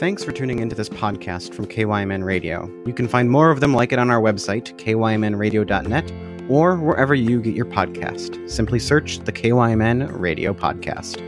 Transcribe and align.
Thanks 0.00 0.24
for 0.24 0.32
tuning 0.32 0.60
into 0.60 0.74
this 0.74 0.88
podcast 0.88 1.52
from 1.52 1.66
KYMN 1.66 2.24
Radio. 2.24 2.72
You 2.86 2.94
can 2.94 3.06
find 3.06 3.30
more 3.30 3.50
of 3.50 3.60
them 3.60 3.74
like 3.74 3.92
it 3.92 3.98
on 3.98 4.08
our 4.08 4.18
website, 4.18 4.74
kymnradio.net, 4.78 6.50
or 6.50 6.76
wherever 6.76 7.14
you 7.14 7.42
get 7.42 7.54
your 7.54 7.66
podcast. 7.66 8.48
Simply 8.48 8.78
search 8.78 9.18
the 9.18 9.30
KYMN 9.30 10.18
Radio 10.18 10.54
Podcast. 10.54 11.18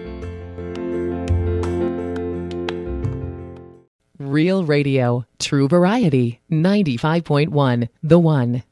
Real 4.18 4.64
Radio, 4.64 5.26
True 5.38 5.68
Variety, 5.68 6.40
95.1, 6.50 7.90
The 8.02 8.18
One. 8.18 8.62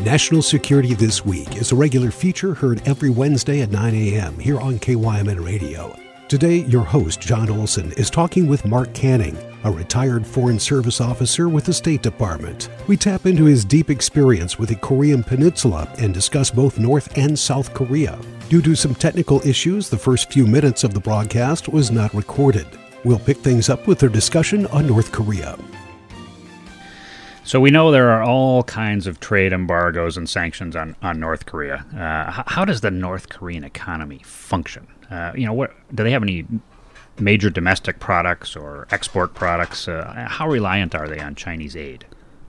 National 0.00 0.40
Security 0.40 0.94
This 0.94 1.22
Week 1.26 1.54
is 1.56 1.70
a 1.70 1.76
regular 1.76 2.10
feature 2.10 2.54
heard 2.54 2.80
every 2.88 3.10
Wednesday 3.10 3.60
at 3.60 3.70
9 3.70 3.94
a.m. 3.94 4.38
here 4.38 4.58
on 4.58 4.78
KYMN 4.78 5.44
Radio. 5.44 5.94
Today, 6.30 6.58
your 6.58 6.84
host, 6.84 7.20
Jon 7.20 7.50
Olson, 7.50 7.90
is 7.94 8.08
talking 8.08 8.46
with 8.46 8.64
Mark 8.64 8.94
Canning, 8.94 9.36
a 9.64 9.70
retired 9.72 10.24
Foreign 10.24 10.60
Service 10.60 11.00
officer 11.00 11.48
with 11.48 11.64
the 11.64 11.72
State 11.72 12.02
Department. 12.02 12.68
We 12.86 12.96
tap 12.96 13.26
into 13.26 13.46
his 13.46 13.64
deep 13.64 13.90
experience 13.90 14.56
with 14.56 14.68
the 14.68 14.76
Korean 14.76 15.24
Peninsula 15.24 15.92
and 15.98 16.14
discuss 16.14 16.48
both 16.48 16.78
North 16.78 17.18
and 17.18 17.36
South 17.36 17.74
Korea. 17.74 18.16
Due 18.48 18.62
to 18.62 18.76
some 18.76 18.94
technical 18.94 19.44
issues, 19.44 19.90
the 19.90 19.98
first 19.98 20.32
few 20.32 20.46
minutes 20.46 20.84
of 20.84 20.94
the 20.94 21.00
broadcast 21.00 21.68
was 21.68 21.90
not 21.90 22.14
recorded. 22.14 22.68
We'll 23.02 23.18
pick 23.18 23.38
things 23.38 23.68
up 23.68 23.88
with 23.88 23.98
their 23.98 24.08
discussion 24.08 24.66
on 24.66 24.86
North 24.86 25.10
Korea. 25.10 25.58
So 27.42 27.58
we 27.58 27.72
know 27.72 27.90
there 27.90 28.10
are 28.10 28.22
all 28.22 28.62
kinds 28.62 29.08
of 29.08 29.18
trade 29.18 29.52
embargoes 29.52 30.16
and 30.16 30.30
sanctions 30.30 30.76
on, 30.76 30.94
on 31.02 31.18
North 31.18 31.46
Korea. 31.46 31.84
Uh, 31.92 32.44
how 32.46 32.64
does 32.64 32.82
the 32.82 32.92
North 32.92 33.30
Korean 33.30 33.64
economy 33.64 34.20
function? 34.22 34.86
Uh, 35.10 35.32
you 35.34 35.46
know, 35.46 35.52
what 35.52 35.72
do 35.94 36.02
they 36.04 36.10
have 36.12 36.22
any 36.22 36.46
major 37.18 37.50
domestic 37.50 37.98
products 37.98 38.54
or 38.56 38.86
export 38.90 39.34
products? 39.34 39.88
Uh, 39.88 40.26
how 40.28 40.48
reliant 40.48 40.94
are 40.94 41.08
they 41.08 41.18
on 41.20 41.34
Chinese 41.34 41.76
aid? 41.76 42.04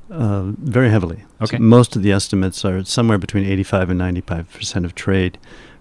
Uh, 0.09 0.51
very 0.57 0.89
heavily. 0.89 1.23
Okay. 1.41 1.57
So 1.57 1.63
most 1.63 1.95
of 1.95 2.03
the 2.03 2.11
estimates 2.11 2.63
are 2.65 2.83
somewhere 2.83 3.17
between 3.17 3.45
85 3.45 3.89
and 3.91 3.99
95 3.99 4.51
percent 4.53 4.85
of 4.85 4.93
trade 4.95 5.37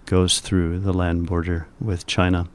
goes 0.07 0.41
through 0.41 0.81
the 0.81 0.93
land 0.93 1.27
border 1.27 1.67
with 1.81 2.07
China. 2.07 2.49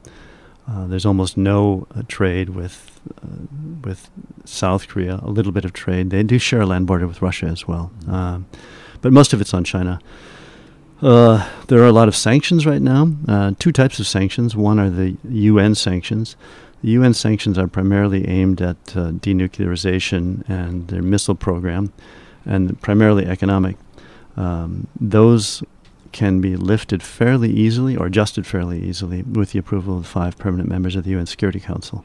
Uh, 0.68 0.86
there's 0.88 1.06
almost 1.06 1.36
no 1.36 1.86
uh, 1.94 2.02
trade 2.08 2.48
with 2.50 3.00
uh, 3.22 3.46
with 3.84 4.10
South 4.44 4.88
Korea. 4.88 5.20
A 5.22 5.30
little 5.30 5.52
bit 5.52 5.64
of 5.64 5.72
trade. 5.72 6.10
They 6.10 6.22
do 6.22 6.38
share 6.38 6.62
a 6.62 6.66
land 6.66 6.86
border 6.86 7.06
with 7.06 7.22
Russia 7.22 7.46
as 7.46 7.68
well, 7.68 7.90
Mm-hmm. 8.00 8.14
um, 8.14 8.46
but 9.02 9.12
most 9.12 9.32
of 9.32 9.40
it's 9.40 9.54
on 9.54 9.62
China. 9.62 10.00
Uh, 11.02 11.48
there 11.68 11.80
are 11.80 11.86
a 11.86 11.92
lot 11.92 12.08
of 12.08 12.16
sanctions 12.16 12.66
right 12.66 12.80
now. 12.80 13.12
Uh, 13.28 13.52
two 13.58 13.72
types 13.72 13.98
of 13.98 14.06
sanctions. 14.06 14.56
One 14.56 14.78
are 14.78 14.90
the 14.90 15.16
UN 15.28 15.74
sanctions. 15.74 16.36
The 16.82 16.90
UN 16.90 17.14
sanctions 17.14 17.58
are 17.58 17.68
primarily 17.68 18.26
aimed 18.28 18.62
at 18.62 18.76
uh, 18.96 19.10
denuclearization 19.12 20.48
and 20.48 20.88
their 20.88 21.02
missile 21.02 21.34
program, 21.34 21.92
and 22.44 22.80
primarily 22.80 23.26
economic. 23.26 23.76
Um, 24.36 24.86
those 25.00 25.62
can 26.12 26.40
be 26.40 26.56
lifted 26.56 27.02
fairly 27.02 27.50
easily 27.50 27.96
or 27.96 28.06
adjusted 28.06 28.46
fairly 28.46 28.82
easily 28.82 29.22
with 29.22 29.52
the 29.52 29.58
approval 29.58 29.98
of 29.98 30.06
five 30.06 30.38
permanent 30.38 30.68
members 30.68 30.96
of 30.96 31.04
the 31.04 31.10
UN 31.10 31.26
Security 31.26 31.60
Council. 31.60 32.04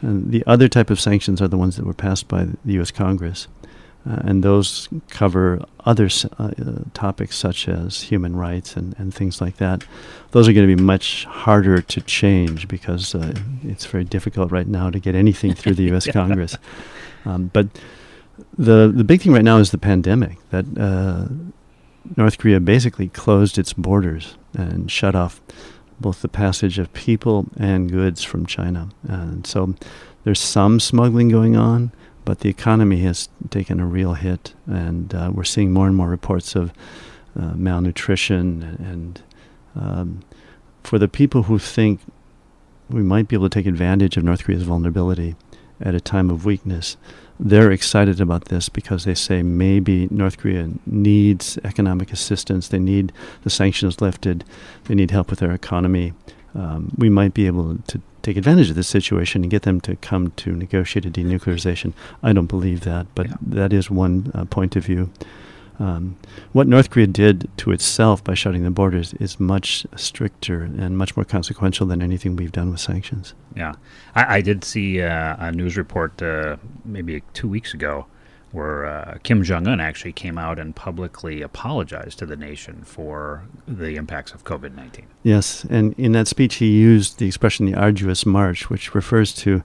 And 0.00 0.30
the 0.30 0.44
other 0.46 0.68
type 0.68 0.90
of 0.90 1.00
sanctions 1.00 1.42
are 1.42 1.48
the 1.48 1.58
ones 1.58 1.76
that 1.76 1.84
were 1.86 1.94
passed 1.94 2.28
by 2.28 2.44
the 2.44 2.72
U.S. 2.74 2.90
Congress, 2.90 3.48
uh, 4.08 4.20
and 4.24 4.42
those 4.42 4.88
cover 5.08 5.64
other 5.84 6.08
uh, 6.38 6.50
topics 6.94 7.36
such 7.36 7.68
as 7.68 8.02
human 8.02 8.36
rights 8.36 8.76
and, 8.76 8.94
and 8.98 9.12
things 9.12 9.40
like 9.40 9.56
that. 9.56 9.84
Those 10.30 10.48
are 10.48 10.52
going 10.52 10.68
to 10.68 10.76
be 10.76 10.82
much 10.82 11.24
harder 11.24 11.80
to 11.80 12.00
change 12.02 12.68
because 12.68 13.14
uh, 13.14 13.34
it's 13.64 13.86
very 13.86 14.04
difficult 14.04 14.52
right 14.52 14.66
now 14.66 14.90
to 14.90 14.98
get 14.98 15.14
anything 15.14 15.54
through 15.54 15.74
the 15.74 15.82
U.S. 15.90 16.06
Congress. 16.06 16.56
Um, 17.24 17.50
but 17.52 17.68
the 18.56 18.92
the 18.94 19.04
big 19.04 19.22
thing 19.22 19.32
right 19.32 19.44
now 19.44 19.58
is 19.58 19.70
the 19.70 19.78
pandemic 19.78 20.38
that 20.50 20.66
uh, 20.78 21.26
North 22.16 22.38
Korea 22.38 22.60
basically 22.60 23.08
closed 23.08 23.58
its 23.58 23.72
borders 23.72 24.36
and 24.54 24.90
shut 24.90 25.14
off 25.14 25.40
both 26.00 26.22
the 26.22 26.28
passage 26.28 26.78
of 26.78 26.92
people 26.92 27.46
and 27.56 27.90
goods 27.90 28.22
from 28.22 28.46
China. 28.46 28.90
And 29.08 29.46
so 29.46 29.74
there's 30.24 30.40
some 30.40 30.78
smuggling 30.78 31.28
going 31.28 31.56
on, 31.56 31.92
but 32.26 32.40
the 32.40 32.50
economy 32.50 32.98
has 32.98 33.30
taken 33.48 33.80
a 33.80 33.86
real 33.86 34.12
hit, 34.12 34.52
and 34.66 35.14
uh, 35.14 35.30
we're 35.32 35.44
seeing 35.44 35.72
more 35.72 35.86
and 35.86 35.96
more 35.96 36.08
reports 36.08 36.54
of 36.54 36.74
uh, 37.38 37.54
malnutrition 37.54 38.62
and. 38.78 39.22
Um, 39.74 40.22
for 40.86 40.98
the 40.98 41.08
people 41.08 41.42
who 41.44 41.58
think 41.58 42.00
we 42.88 43.02
might 43.02 43.28
be 43.28 43.34
able 43.34 43.48
to 43.48 43.58
take 43.58 43.66
advantage 43.66 44.16
of 44.16 44.24
North 44.24 44.44
Korea's 44.44 44.62
vulnerability 44.62 45.34
at 45.80 45.94
a 45.94 46.00
time 46.00 46.30
of 46.30 46.44
weakness, 46.44 46.96
they're 47.38 47.72
excited 47.72 48.20
about 48.20 48.46
this 48.46 48.68
because 48.68 49.04
they 49.04 49.14
say 49.14 49.42
maybe 49.42 50.08
North 50.10 50.38
Korea 50.38 50.70
needs 50.86 51.58
economic 51.64 52.12
assistance, 52.12 52.68
they 52.68 52.78
need 52.78 53.12
the 53.42 53.50
sanctions 53.50 54.00
lifted, 54.00 54.44
they 54.84 54.94
need 54.94 55.10
help 55.10 55.28
with 55.28 55.40
their 55.40 55.50
economy. 55.50 56.14
Um, 56.54 56.92
we 56.96 57.10
might 57.10 57.34
be 57.34 57.46
able 57.46 57.76
to 57.88 58.00
take 58.26 58.36
advantage 58.36 58.68
of 58.70 58.74
this 58.74 58.88
situation 58.88 59.42
and 59.42 59.50
get 59.52 59.62
them 59.62 59.80
to 59.80 59.94
come 59.96 60.32
to 60.32 60.50
negotiated 60.52 61.12
denuclearization. 61.14 61.92
I 62.24 62.32
don't 62.32 62.48
believe 62.48 62.80
that, 62.80 63.06
but 63.14 63.28
Yeah. 63.28 63.36
that 63.60 63.72
is 63.72 63.88
one 63.88 64.32
uh, 64.34 64.44
point 64.46 64.74
of 64.74 64.84
view. 64.84 65.10
Um, 65.78 66.16
what 66.52 66.66
North 66.66 66.88
Korea 66.90 67.06
did 67.06 67.48
to 67.58 67.70
itself 67.70 68.24
by 68.24 68.34
shutting 68.34 68.64
the 68.64 68.70
borders 68.70 69.14
is 69.20 69.38
much 69.38 69.86
stricter 69.94 70.62
and 70.62 70.98
much 70.98 71.16
more 71.16 71.24
consequential 71.24 71.86
than 71.86 72.02
anything 72.02 72.34
we've 72.34 72.50
done 72.60 72.70
with 72.72 72.80
sanctions. 72.80 73.34
Yeah, 73.54 73.74
I, 74.14 74.36
I 74.36 74.40
did 74.40 74.64
see 74.64 75.02
uh, 75.02 75.36
a 75.38 75.52
news 75.52 75.76
report 75.76 76.20
uh, 76.20 76.56
maybe 76.84 77.22
two 77.32 77.46
weeks 77.48 77.74
ago 77.74 78.06
where 78.56 78.86
uh, 78.86 79.18
Kim 79.22 79.42
Jong 79.44 79.68
Un 79.68 79.80
actually 79.80 80.12
came 80.12 80.38
out 80.38 80.58
and 80.58 80.74
publicly 80.74 81.42
apologized 81.42 82.18
to 82.20 82.26
the 82.26 82.36
nation 82.36 82.82
for 82.84 83.44
the 83.68 83.96
impacts 83.96 84.32
of 84.32 84.44
COVID 84.44 84.74
nineteen. 84.74 85.06
Yes, 85.22 85.64
and 85.64 85.94
in 85.98 86.12
that 86.12 86.26
speech 86.26 86.56
he 86.56 86.72
used 86.72 87.18
the 87.18 87.26
expression 87.26 87.66
the 87.66 87.74
arduous 87.74 88.24
march, 88.24 88.70
which 88.70 88.94
refers 88.94 89.34
to 89.34 89.62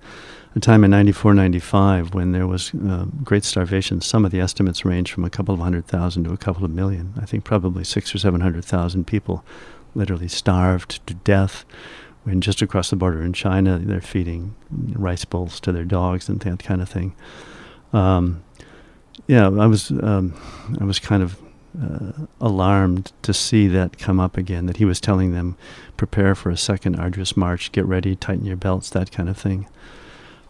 a 0.53 0.59
time 0.59 0.83
in 0.83 0.91
94 0.91 1.33
95 1.33 2.13
when 2.13 2.33
there 2.33 2.45
was 2.45 2.73
uh, 2.75 3.05
great 3.23 3.45
starvation. 3.45 4.01
Some 4.01 4.25
of 4.25 4.31
the 4.31 4.41
estimates 4.41 4.83
range 4.83 5.13
from 5.13 5.23
a 5.23 5.29
couple 5.29 5.53
of 5.53 5.61
hundred 5.61 5.85
thousand 5.85 6.25
to 6.25 6.33
a 6.33 6.37
couple 6.37 6.65
of 6.65 6.71
million. 6.71 7.13
I 7.21 7.25
think 7.25 7.45
probably 7.45 7.85
six 7.85 8.13
or 8.13 8.19
seven 8.19 8.41
hundred 8.41 8.65
thousand 8.65 9.07
people 9.07 9.45
literally 9.95 10.27
starved 10.27 11.05
to 11.07 11.13
death. 11.13 11.63
When 12.23 12.41
just 12.41 12.61
across 12.61 12.89
the 12.91 12.97
border 12.97 13.23
in 13.23 13.33
China, 13.33 13.79
they're 13.79 14.01
feeding 14.01 14.53
rice 14.69 15.25
bowls 15.25 15.59
to 15.61 15.71
their 15.71 15.85
dogs 15.85 16.29
and 16.29 16.39
that 16.41 16.61
kind 16.61 16.81
of 16.81 16.89
thing. 16.89 17.15
Um, 17.93 18.43
yeah, 19.27 19.45
I 19.47 19.67
was 19.67 19.91
um, 19.91 20.33
I 20.79 20.83
was 20.83 20.99
kind 20.99 21.23
of 21.23 21.37
uh, 21.81 22.11
alarmed 22.39 23.11
to 23.21 23.33
see 23.33 23.67
that 23.67 23.97
come 23.97 24.19
up 24.19 24.37
again. 24.37 24.65
That 24.65 24.77
he 24.77 24.85
was 24.85 24.99
telling 24.99 25.31
them, 25.33 25.55
prepare 25.97 26.35
for 26.35 26.49
a 26.49 26.57
second 26.57 26.95
arduous 26.99 27.37
march, 27.37 27.71
get 27.71 27.85
ready, 27.85 28.15
tighten 28.15 28.45
your 28.45 28.57
belts, 28.57 28.89
that 28.91 29.11
kind 29.11 29.29
of 29.29 29.37
thing. 29.37 29.67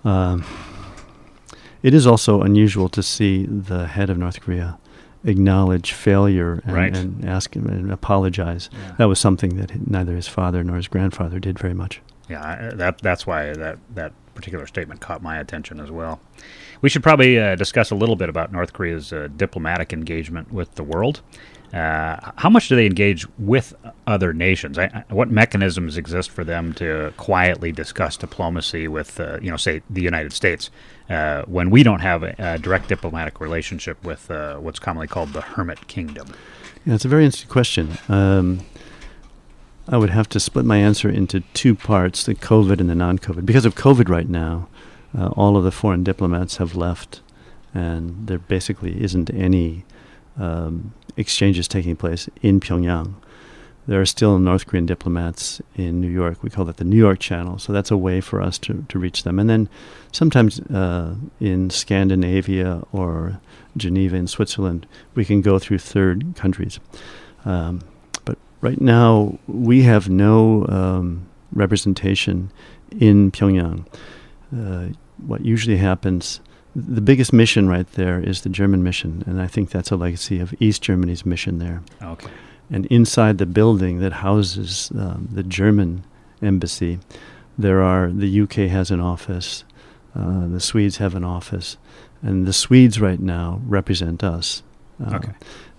Um, 0.04 0.44
it 1.84 1.94
is 1.94 2.06
also 2.08 2.42
unusual 2.42 2.90
to 2.90 3.04
see 3.04 3.46
the 3.46 3.88
head 3.88 4.10
of 4.10 4.18
North 4.18 4.42
Korea 4.42 4.78
acknowledge 5.24 5.92
failure 5.94 6.62
and, 6.66 6.74
Right. 6.74 6.98
and 6.98 7.24
ask 7.26 7.56
him 7.56 7.68
and 7.68 7.92
apologize. 7.92 8.70
That 8.98 9.06
was 9.06 9.20
something 9.20 9.58
that 9.58 9.88
neither 9.88 10.16
his 10.16 10.28
father 10.28 10.64
nor 10.64 10.78
his 10.78 10.88
grandfather 10.88 11.40
did 11.40 11.60
very 11.60 11.76
much. 11.76 12.02
Yeah, 12.28 12.72
that 12.74 13.00
that's 13.00 13.28
why 13.28 13.54
that 13.54 13.78
that 13.94 14.14
particular 14.34 14.66
statement 14.66 15.02
caught 15.02 15.22
my 15.22 15.38
attention 15.38 15.80
as 15.80 15.92
well. 15.92 16.20
We 16.82 16.90
should 16.90 17.04
probably 17.04 17.40
uh, 17.40 17.56
discuss 17.56 17.92
a 17.92 17.96
little 17.96 18.16
bit 18.16 18.30
about 18.30 18.52
North 18.52 18.74
Korea's 18.74 19.14
uh, 19.14 19.28
diplomatic 19.36 19.94
engagement 19.94 20.52
with 20.52 20.76
the 20.76 20.84
world. 20.84 21.22
Uh, 21.74 22.32
how 22.36 22.50
much 22.50 22.68
do 22.68 22.76
they 22.76 22.86
engage 22.86 23.26
with 23.38 23.74
other 24.06 24.34
nations? 24.34 24.78
I, 24.78 25.06
I, 25.10 25.14
what 25.14 25.30
mechanisms 25.30 25.96
exist 25.96 26.30
for 26.30 26.44
them 26.44 26.74
to 26.74 27.14
quietly 27.16 27.72
discuss 27.72 28.18
diplomacy 28.18 28.90
with, 28.90 29.20
uh, 29.20 29.40
you 29.42 29.50
know, 29.50 29.58
say 29.58 29.82
the 29.90 30.02
United 30.02 30.34
States, 30.34 30.70
uh, 31.10 31.44
when 31.44 31.70
we 31.70 31.84
don't 31.84 32.02
have 32.02 32.24
a, 32.24 32.36
a 32.40 32.60
direct 32.60 32.90
diplomatic 32.90 33.40
relationship 33.40 34.04
with 34.04 34.30
uh, 34.30 34.58
what's 34.58 34.80
commonly 34.80 35.08
called 35.08 35.32
the 35.32 35.42
Hermit 35.42 35.88
Kingdom? 35.88 36.28
Yeah, 36.86 36.96
it's 36.96 37.06
a 37.06 37.08
very 37.08 37.24
interesting 37.24 37.50
question. 37.50 37.98
Um, 38.10 38.66
I 39.88 39.98
would 39.98 40.10
have 40.10 40.28
to 40.30 40.40
split 40.40 40.66
my 40.66 40.78
answer 40.78 41.10
into 41.10 41.42
two 41.54 41.76
parts: 41.76 42.26
the 42.26 42.36
COVID 42.36 42.80
and 42.80 42.90
the 42.90 42.96
non-COVID. 42.96 43.46
Because 43.46 43.66
of 43.66 43.76
COVID, 43.76 44.10
right 44.10 44.28
now, 44.28 44.68
uh, 45.18 45.28
all 45.30 45.58
of 45.58 45.64
the 45.64 45.72
foreign 45.72 46.04
diplomats 46.04 46.58
have 46.58 46.76
left, 46.76 47.22
and 47.74 48.28
there 48.28 48.40
basically 48.40 49.02
isn't 49.04 49.30
any 49.34 49.86
um, 50.38 50.94
exchanges 51.18 51.68
taking 51.68 51.96
place 51.96 52.30
in 52.42 52.60
Pyongyang. 52.60 53.16
There 53.88 54.00
are 54.00 54.06
still 54.06 54.38
North 54.38 54.68
Korean 54.68 54.86
diplomats 54.86 55.62
in 55.76 56.00
New 56.00 56.08
York. 56.10 56.44
We 56.44 56.50
call 56.50 56.66
that 56.66 56.78
the 56.78 56.84
New 56.84 56.98
York 56.98 57.20
Channel. 57.20 57.58
So 57.58 57.74
that's 57.74 57.90
a 57.90 57.98
way 57.98 58.22
for 58.22 58.40
us 58.40 58.60
to, 58.60 58.86
to 58.90 59.00
reach 59.00 59.24
them. 59.24 59.40
And 59.40 59.50
then 59.50 59.70
sometimes 60.12 60.60
uh, 60.60 61.16
in 61.40 61.72
Scandinavia 61.72 62.84
or 62.92 63.42
Geneva 63.76 64.16
in 64.16 64.28
Switzerland, 64.28 64.86
we 65.16 65.26
can 65.26 65.42
go 65.42 65.58
through 65.58 65.80
third 65.80 66.36
countries. 66.36 66.80
Um, 67.44 67.82
but 68.24 68.38
right 68.62 68.80
now, 68.80 69.40
we 69.48 69.82
have 69.82 70.10
no 70.10 70.68
um, 70.68 71.28
representation 71.52 72.52
in 73.00 73.32
Pyongyang. 73.32 73.88
Uh, 74.56 74.90
what 75.26 75.46
usually 75.46 75.78
happens, 75.78 76.42
the 76.76 77.02
biggest 77.02 77.34
mission 77.34 77.68
right 77.68 77.90
there 77.94 78.20
is 78.20 78.42
the 78.42 78.50
German 78.50 78.84
mission, 78.84 79.24
and 79.28 79.42
I 79.42 79.48
think 79.48 79.70
that's 79.70 79.92
a 79.92 79.96
legacy 79.96 80.40
of 80.40 80.54
East 80.60 80.82
Germany's 80.82 81.26
mission 81.26 81.60
there. 81.60 81.82
Okay. 82.02 82.30
And 82.70 82.86
inside 82.88 83.38
the 83.38 83.46
building 83.46 84.00
that 84.00 84.14
houses 84.14 84.92
um, 84.98 85.28
the 85.32 85.44
German 85.44 86.04
embassy, 86.42 87.00
there 87.58 87.82
are 87.82 88.10
the 88.10 88.42
UK 88.42 88.70
has 88.70 88.92
an 88.92 89.02
office, 89.02 89.64
uh, 90.16 90.48
the 90.48 90.60
Swedes 90.60 90.98
have 90.98 91.16
an 91.16 91.24
office, 91.24 91.78
and 92.22 92.46
the 92.46 92.54
Swedes 92.54 93.00
right 93.02 93.20
now 93.20 93.62
represent 93.68 94.24
us. 94.24 94.64
Uh, 95.04 95.16
Okay. 95.16 95.32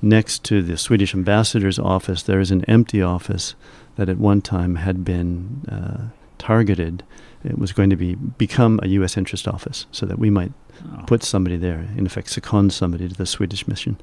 Next 0.05 0.43
to 0.45 0.63
the 0.63 0.77
Swedish 0.77 1.15
ambassador's 1.15 1.79
office, 1.79 2.25
there 2.25 2.41
is 2.41 2.51
an 2.51 2.65
empty 2.65 3.01
office 3.01 3.55
that 3.95 4.09
at 4.09 4.19
one 4.19 4.43
time 4.43 4.75
had 4.75 5.05
been 5.05 5.63
uh, 5.71 6.09
targeted. 6.49 7.03
It 7.45 7.59
was 7.59 7.73
going 7.73 7.91
to 7.91 7.97
be 7.97 8.15
become 8.39 8.79
a 8.83 8.89
U.S. 8.99 9.17
interest 9.17 9.47
office, 9.49 9.87
so 9.93 10.07
that 10.07 10.19
we 10.19 10.31
might 10.31 10.53
Oh. 10.85 11.05
put 11.07 11.23
somebody 11.23 11.57
there, 11.59 11.81
in 11.99 12.07
effect, 12.07 12.29
second 12.31 12.73
somebody 12.73 13.07
to 13.09 13.15
the 13.15 13.27
Swedish 13.27 13.69
mission. 13.69 13.95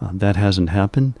Uh, 0.00 0.10
that 0.24 0.36
hasn't 0.36 0.68
happened. 0.70 1.12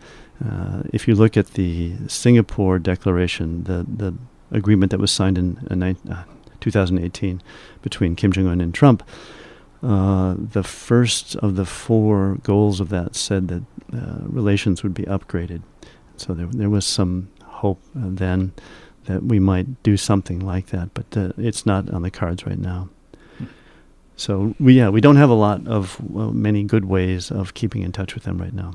Uh, 0.44 0.82
if 0.92 1.08
you 1.08 1.14
look 1.16 1.36
at 1.36 1.46
the 1.54 1.92
Singapore 2.06 2.78
Declaration, 2.78 3.64
the 3.64 3.78
the 4.02 4.12
agreement 4.60 4.90
that 4.90 5.00
was 5.00 5.10
signed 5.10 5.38
in 5.38 5.46
uh, 5.70 5.74
nine, 5.74 5.96
uh, 6.08 6.22
2018 6.60 7.40
between 7.82 8.14
Kim 8.16 8.30
Jong 8.32 8.46
Un 8.52 8.60
and 8.60 8.74
Trump, 8.74 9.02
uh, 9.82 10.34
the 10.52 10.62
first 10.62 11.36
of 11.44 11.56
the 11.56 11.64
four 11.64 12.36
goals 12.42 12.80
of 12.80 12.88
that 12.88 13.16
said 13.16 13.48
that 13.48 13.62
uh, 13.92 14.18
relations 14.40 14.82
would 14.82 14.94
be 14.94 15.04
upgraded. 15.16 15.62
So 16.16 16.34
there 16.34 16.46
there 16.60 16.70
was 16.70 16.84
some 16.86 17.28
hope 17.62 17.80
uh, 17.96 18.10
then 18.24 18.52
that 19.10 19.22
we 19.24 19.38
might 19.40 19.82
do 19.82 19.96
something 19.96 20.40
like 20.40 20.66
that, 20.68 20.88
but 20.94 21.16
uh, 21.16 21.32
it's 21.36 21.64
not 21.66 21.90
on 21.90 22.02
the 22.02 22.10
cards 22.10 22.46
right 22.46 22.58
now. 22.58 22.88
So 24.16 24.54
we 24.60 24.74
yeah 24.74 24.90
we 24.90 25.00
don't 25.00 25.16
have 25.16 25.30
a 25.30 25.34
lot 25.34 25.66
of 25.66 25.98
many 26.34 26.62
good 26.62 26.84
ways 26.84 27.30
of 27.30 27.54
keeping 27.54 27.82
in 27.82 27.92
touch 27.92 28.14
with 28.14 28.24
them 28.24 28.38
right 28.38 28.52
now. 28.54 28.72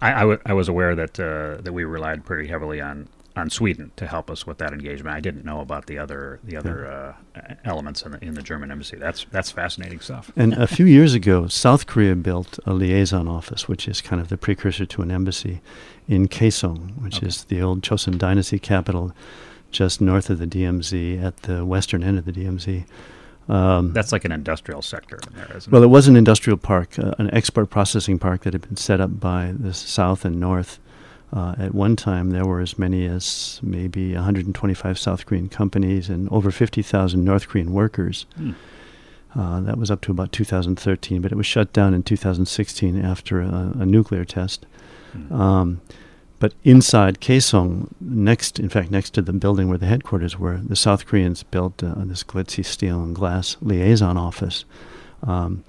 I, 0.00 0.12
I, 0.14 0.20
w- 0.20 0.38
I 0.46 0.54
was 0.54 0.68
aware 0.68 0.94
that 0.94 1.20
uh, 1.20 1.60
that 1.60 1.72
we 1.74 1.84
relied 1.84 2.24
pretty 2.24 2.48
heavily 2.48 2.80
on, 2.80 3.08
on 3.36 3.50
Sweden 3.50 3.90
to 3.96 4.06
help 4.06 4.30
us 4.30 4.46
with 4.46 4.56
that 4.56 4.72
engagement. 4.72 5.14
I 5.14 5.20
didn't 5.20 5.44
know 5.44 5.60
about 5.60 5.84
the 5.84 5.98
other 5.98 6.40
the 6.42 6.56
other 6.56 6.86
uh, 6.86 7.54
elements 7.66 8.00
in 8.06 8.12
the, 8.12 8.24
in 8.24 8.32
the 8.34 8.42
German 8.42 8.70
embassy. 8.70 8.96
That's 8.96 9.26
that's 9.30 9.50
fascinating 9.50 10.00
stuff. 10.00 10.32
And 10.34 10.54
a 10.54 10.66
few 10.66 10.86
years 10.86 11.12
ago, 11.12 11.46
South 11.48 11.86
Korea 11.86 12.16
built 12.16 12.58
a 12.64 12.72
liaison 12.72 13.28
office, 13.28 13.68
which 13.68 13.86
is 13.86 14.00
kind 14.00 14.22
of 14.22 14.28
the 14.28 14.38
precursor 14.38 14.86
to 14.86 15.02
an 15.02 15.10
embassy, 15.10 15.60
in 16.08 16.26
Kaesong, 16.26 17.02
which 17.02 17.18
Okay. 17.18 17.26
is 17.26 17.44
the 17.44 17.60
old 17.60 17.82
Chosun 17.82 18.16
Dynasty 18.16 18.58
capital, 18.58 19.12
just 19.70 20.00
north 20.00 20.30
of 20.30 20.38
the 20.38 20.46
DMZ, 20.46 21.22
at 21.22 21.36
the 21.38 21.64
western 21.64 22.02
end 22.02 22.18
of 22.18 22.24
the 22.24 22.32
DMZ. 22.32 22.84
Um, 23.48 23.92
That's 23.92 24.12
like 24.12 24.24
an 24.24 24.32
industrial 24.32 24.82
sector 24.82 25.18
in 25.26 25.36
there, 25.36 25.56
isn't 25.56 25.72
well, 25.72 25.82
it? 25.82 25.86
it 25.86 25.88
was 25.88 26.08
an 26.08 26.16
industrial 26.16 26.56
park, 26.56 26.98
uh, 26.98 27.12
an 27.18 27.32
export 27.32 27.70
processing 27.70 28.18
park 28.18 28.42
that 28.42 28.52
had 28.52 28.62
been 28.62 28.76
set 28.76 29.00
up 29.00 29.20
by 29.20 29.54
the 29.56 29.72
south 29.72 30.24
and 30.24 30.40
north. 30.40 30.80
Uh, 31.32 31.54
at 31.58 31.74
one 31.74 31.96
time, 31.96 32.30
there 32.30 32.44
were 32.44 32.60
as 32.60 32.78
many 32.78 33.04
as 33.06 33.60
maybe 33.62 34.14
125 34.14 34.98
South 34.98 35.26
Korean 35.26 35.48
companies 35.48 36.08
and 36.08 36.30
over 36.30 36.50
50,000 36.50 37.24
North 37.24 37.48
Korean 37.48 37.72
workers. 37.72 38.26
Hmm. 38.36 38.52
Uh, 39.34 39.60
that 39.60 39.76
was 39.76 39.90
up 39.90 40.00
to 40.00 40.10
about 40.10 40.32
2013, 40.32 41.20
but 41.20 41.30
it 41.30 41.34
was 41.34 41.44
shut 41.46 41.72
down 41.72 41.92
in 41.92 42.02
2016 42.02 43.04
after 43.04 43.40
a, 43.40 43.72
a 43.80 43.86
nuclear 43.86 44.24
test. 44.24 44.66
Hmm. 45.12 45.32
Um, 45.32 45.80
but 46.38 46.54
inside 46.64 47.20
Kaesong, 47.20 47.88
next, 48.00 48.60
in 48.60 48.68
fact, 48.68 48.90
next 48.90 49.10
to 49.10 49.22
the 49.22 49.32
building 49.32 49.68
where 49.68 49.78
the 49.78 49.86
headquarters 49.86 50.38
were, 50.38 50.58
the 50.58 50.76
South 50.76 51.06
Koreans 51.06 51.42
built 51.42 51.82
uh, 51.82 51.94
this 51.98 52.22
glitzy 52.22 52.64
steel 52.64 53.02
and 53.02 53.14
glass 53.14 53.56
liaison 53.60 54.16
office. 54.16 54.64
Um, 55.22 55.64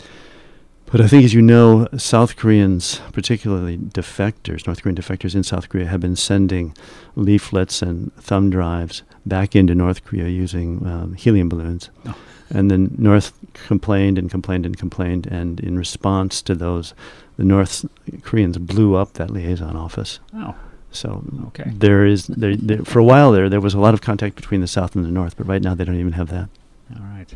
but 0.89 1.01
I 1.01 1.07
think, 1.07 1.25
as 1.25 1.33
you 1.33 1.41
know, 1.41 1.87
South 1.97 2.37
Koreans, 2.37 3.01
particularly 3.11 3.77
defectors, 3.77 4.65
North 4.65 4.81
Korean 4.81 4.95
defectors 4.95 5.35
in 5.35 5.43
South 5.43 5.67
Korea, 5.67 5.85
have 5.87 5.99
been 5.99 6.15
sending 6.15 6.75
leaflets 7.15 7.81
and 7.81 8.13
thumb 8.15 8.49
drives 8.49 9.03
back 9.25 9.53
into 9.53 9.75
North 9.75 10.05
Korea 10.05 10.29
using 10.29 10.85
um, 10.87 11.13
helium 11.15 11.49
balloons. 11.49 11.89
Oh. 12.05 12.15
And 12.49 12.71
then 12.71 12.95
North 12.97 13.33
complained 13.53 14.17
and 14.17 14.31
complained 14.31 14.65
and 14.65 14.77
complained, 14.77 15.27
and 15.27 15.59
in 15.59 15.77
response 15.77 16.41
to 16.43 16.55
those, 16.55 16.93
the 17.37 17.43
North 17.45 17.85
Koreans 18.23 18.57
blew 18.57 18.95
up 18.95 19.13
that 19.13 19.29
liaison 19.31 19.75
office. 19.75 20.19
Oh, 20.35 20.55
So 20.91 21.23
Okay. 21.47 21.69
there 21.73 22.05
is 22.05 22.27
there, 22.27 22.55
there 22.55 22.83
for 22.83 22.99
a 22.99 23.03
while 23.03 23.31
there 23.31 23.49
there 23.49 23.61
was 23.61 23.73
a 23.73 23.79
lot 23.79 23.93
of 23.93 24.01
contact 24.01 24.35
between 24.35 24.61
the 24.61 24.67
South 24.67 24.95
and 24.95 25.05
the 25.05 25.09
North, 25.11 25.37
but 25.37 25.47
right 25.47 25.61
now 25.61 25.75
they 25.75 25.85
don't 25.85 25.99
even 25.99 26.13
have 26.13 26.29
that. 26.29 26.49
all 26.95 27.05
right. 27.05 27.33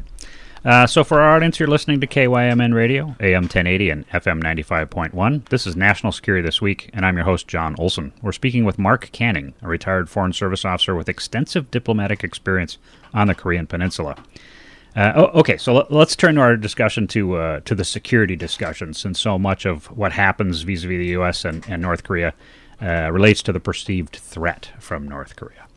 Uh, 0.63 0.85
so 0.85 1.03
for 1.03 1.19
our 1.21 1.35
audience, 1.35 1.59
you're 1.59 1.67
listening 1.67 1.99
to 1.99 2.05
KYMN 2.05 2.71
Radio, 2.75 3.15
AM 3.19 3.43
1080 3.45 3.89
and 3.89 4.07
FM 4.09 4.43
95.1. 4.43 5.49
This 5.49 5.65
is 5.65 5.75
National 5.75 6.11
Security 6.11 6.45
This 6.45 6.61
Week, 6.61 6.87
and 6.93 7.03
I'm 7.03 7.15
your 7.15 7.25
host, 7.25 7.47
Jon 7.47 7.75
Olson. 7.79 8.13
We're 8.21 8.31
speaking 8.31 8.63
with 8.63 8.77
Mark 8.77 9.09
Canning, 9.11 9.55
a 9.63 9.67
retired 9.67 10.07
Foreign 10.07 10.33
Service 10.33 10.63
officer 10.63 10.93
with 10.95 11.09
extensive 11.09 11.71
diplomatic 11.71 12.23
experience 12.23 12.77
on 13.11 13.25
the 13.25 13.33
Korean 13.33 13.65
Peninsula. 13.65 14.15
Uh, 14.95 15.13
oh, 15.15 15.39
okay, 15.39 15.57
so 15.57 15.73
let, 15.73 15.91
let's 15.91 16.15
turn 16.15 16.37
our 16.37 16.57
discussion 16.57 17.07
to 17.07 17.35
uh, 17.35 17.59
to 17.61 17.73
the 17.73 17.85
security 17.85 18.35
discussion, 18.35 18.93
since 18.93 19.19
so 19.19 19.39
much 19.39 19.65
of 19.65 19.85
what 19.97 20.11
happens 20.11 20.63
vis-a-vis 20.63 20.97
the 20.97 21.07
U.S. 21.07 21.45
and, 21.45 21.65
and 21.69 21.81
North 21.81 22.03
Korea 22.03 22.33
uh, 22.81 23.09
relates 23.11 23.41
to 23.43 23.53
the 23.53 23.59
perceived 23.59 24.17
threat 24.17 24.71
from 24.79 25.07
North 25.07 25.35
Korea. 25.35 25.67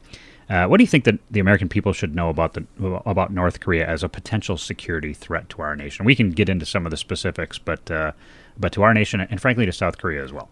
Uh, 0.51 0.67
what 0.67 0.79
do 0.79 0.83
you 0.83 0.89
think 0.89 1.05
that 1.05 1.19
the 1.31 1.41
American 1.41 1.69
people 1.69 1.93
should 1.93 2.15
know 2.15 2.29
about 2.29 2.55
the 2.55 2.67
about 3.07 3.33
North 3.33 3.61
Korea 3.61 3.87
as 3.87 4.03
a 4.03 4.09
potential 4.09 4.59
security 4.59 5.15
threat 5.15 5.49
to 5.51 5.63
our 5.63 5.77
nation? 5.77 6.05
We 6.05 6.17
can 6.17 6.31
get 6.31 6.49
into 6.49 6.67
some 6.67 6.85
of 6.85 6.91
the 6.91 6.97
specifics, 6.97 7.59
but 7.59 7.91
uh, 7.91 8.13
but 8.59 8.73
to 8.73 8.83
our 8.83 8.93
nation 8.93 9.21
and 9.21 9.41
frankly 9.41 9.65
to 9.65 9.73
South 9.73 9.99
Korea 9.99 10.25
as 10.25 10.33
well. 10.33 10.49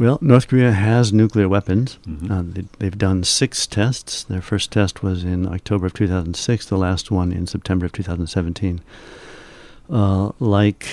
Well, 0.00 0.16
North 0.22 0.48
Korea 0.48 0.72
has 0.72 1.12
nuclear 1.12 1.46
weapons. 1.46 1.98
Mhm. 2.08 2.30
Uh, 2.30 2.42
they, 2.54 2.64
they've 2.78 2.96
done 2.96 3.22
six 3.22 3.66
tests. 3.66 4.24
Their 4.24 4.40
first 4.40 4.72
test 4.72 5.02
was 5.02 5.24
in 5.24 5.46
October 5.46 5.84
of 5.84 5.92
2006, 5.92 6.64
the 6.64 6.78
last 6.78 7.10
one 7.10 7.30
in 7.32 7.46
September 7.46 7.84
of 7.84 7.92
2017. 7.92 8.80
Uh, 9.90 10.30
like 10.40 10.86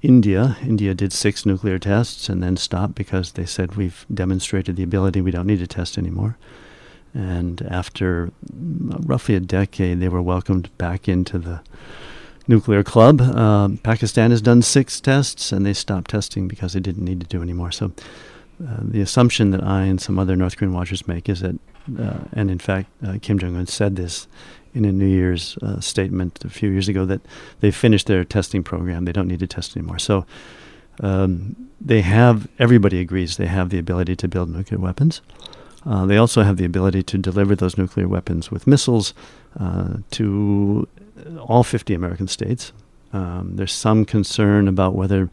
India, 0.00 0.56
India 0.62 0.94
did 0.94 1.12
six 1.12 1.44
nuclear 1.44 1.78
tests 1.78 2.30
and 2.30 2.42
then 2.42 2.56
stopped 2.56 2.94
because 2.94 3.32
they 3.32 3.44
said 3.44 3.76
we've 3.76 4.06
demonstrated 4.12 4.76
the 4.76 4.82
ability, 4.82 5.20
we 5.20 5.30
don't 5.30 5.46
need 5.46 5.58
to 5.58 5.66
test 5.66 5.98
anymore. 5.98 6.38
And 7.12 7.60
after 7.70 8.30
mm, 8.50 9.06
roughly 9.06 9.34
a 9.34 9.40
decade, 9.40 10.00
they 10.00 10.08
were 10.08 10.22
welcomed 10.22 10.70
back 10.78 11.10
into 11.10 11.38
the 11.38 11.60
nuclear 12.48 12.82
club. 12.82 13.20
Um, 13.20 13.78
Pakistan 13.78 14.30
has 14.30 14.42
done 14.42 14.62
six 14.62 15.00
tests, 15.00 15.52
and 15.52 15.64
they 15.64 15.72
stopped 15.72 16.10
testing 16.10 16.48
because 16.48 16.72
they 16.72 16.80
didn't 16.80 17.04
need 17.04 17.20
to 17.20 17.26
do 17.26 17.42
anymore. 17.42 17.72
So, 17.72 17.92
uh, 18.66 18.80
the 18.82 19.00
assumption 19.00 19.50
that 19.50 19.62
I 19.62 19.82
and 19.82 20.00
some 20.00 20.18
other 20.18 20.36
North 20.36 20.56
Korean 20.56 20.74
watchers 20.74 21.08
make 21.08 21.28
is 21.28 21.40
that, 21.40 21.58
uh, 21.98 22.18
and 22.32 22.50
in 22.50 22.58
fact, 22.58 22.88
uh, 23.06 23.18
Kim 23.20 23.38
Jong 23.38 23.56
Un 23.56 23.66
said 23.66 23.96
this 23.96 24.26
in 24.74 24.84
a 24.84 24.92
New 24.92 25.06
Year's 25.06 25.58
uh, 25.58 25.80
statement 25.80 26.44
a 26.44 26.50
few 26.50 26.70
years 26.70 26.88
ago 26.88 27.04
that 27.06 27.20
they've 27.60 27.74
finished 27.74 28.06
their 28.06 28.24
testing 28.24 28.62
program. 28.62 29.04
They 29.04 29.12
don't 29.12 29.28
need 29.28 29.40
to 29.40 29.46
test 29.46 29.76
anymore. 29.76 29.98
So. 29.98 30.26
Um, 31.00 31.56
they 31.84 32.02
have, 32.02 32.48
everybody 32.58 33.00
agrees, 33.00 33.38
they 33.38 33.46
have 33.46 33.70
the 33.70 33.78
ability 33.78 34.14
to 34.16 34.28
build 34.28 34.50
nuclear 34.50 34.78
weapons. 34.78 35.20
Uh, 35.84 36.06
they 36.06 36.16
also 36.16 36.42
have 36.42 36.56
the 36.56 36.64
ability 36.64 37.02
to 37.02 37.18
deliver 37.18 37.56
those 37.56 37.76
nuclear 37.76 38.06
weapons 38.06 38.50
with 38.50 38.66
missiles 38.66 39.14
uh, 39.58 39.96
to 40.12 40.86
all 41.40 41.62
50 41.62 41.94
American 41.94 42.28
states. 42.28 42.72
Um, 43.12 43.56
there's 43.56 43.72
some 43.72 44.04
concern 44.04 44.68
about 44.68 44.94
whether 44.94 45.30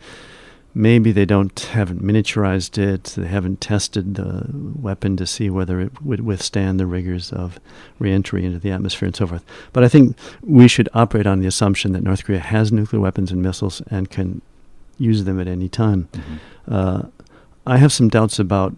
maybe 0.73 1.11
they 1.11 1.25
don't 1.25 1.57
haven't 1.59 2.03
miniaturized 2.03 2.77
it. 2.77 3.03
They 3.17 3.27
haven't 3.27 3.61
tested 3.61 4.15
the 4.15 4.45
weapon 4.79 5.17
to 5.17 5.25
see 5.25 5.49
whether 5.49 5.79
it 5.79 6.01
would 6.01 6.21
withstand 6.21 6.79
the 6.79 6.85
rigors 6.85 7.31
of 7.31 7.59
reentry 7.97 8.45
into 8.45 8.59
the 8.59 8.71
atmosphere 8.71 9.07
and 9.07 9.15
so 9.15 9.27
forth. 9.27 9.43
But 9.73 9.83
I 9.83 9.87
think 9.87 10.17
we 10.41 10.67
should 10.67 10.89
operate 10.93 11.27
on 11.27 11.39
the 11.39 11.47
assumption 11.47 11.93
that 11.93 12.03
North 12.03 12.23
Korea 12.23 12.39
has 12.39 12.71
nuclear 12.71 13.01
weapons 13.01 13.31
and 13.31 13.41
missiles 13.41 13.81
and 13.89 14.09
can 14.09 14.41
use 14.97 15.23
them 15.23 15.39
at 15.39 15.47
any 15.47 15.69
time. 15.69 16.09
Uh, 16.67 17.03
I 17.65 17.77
have 17.77 17.93
some 17.93 18.09
doubts 18.09 18.39
about 18.39 18.75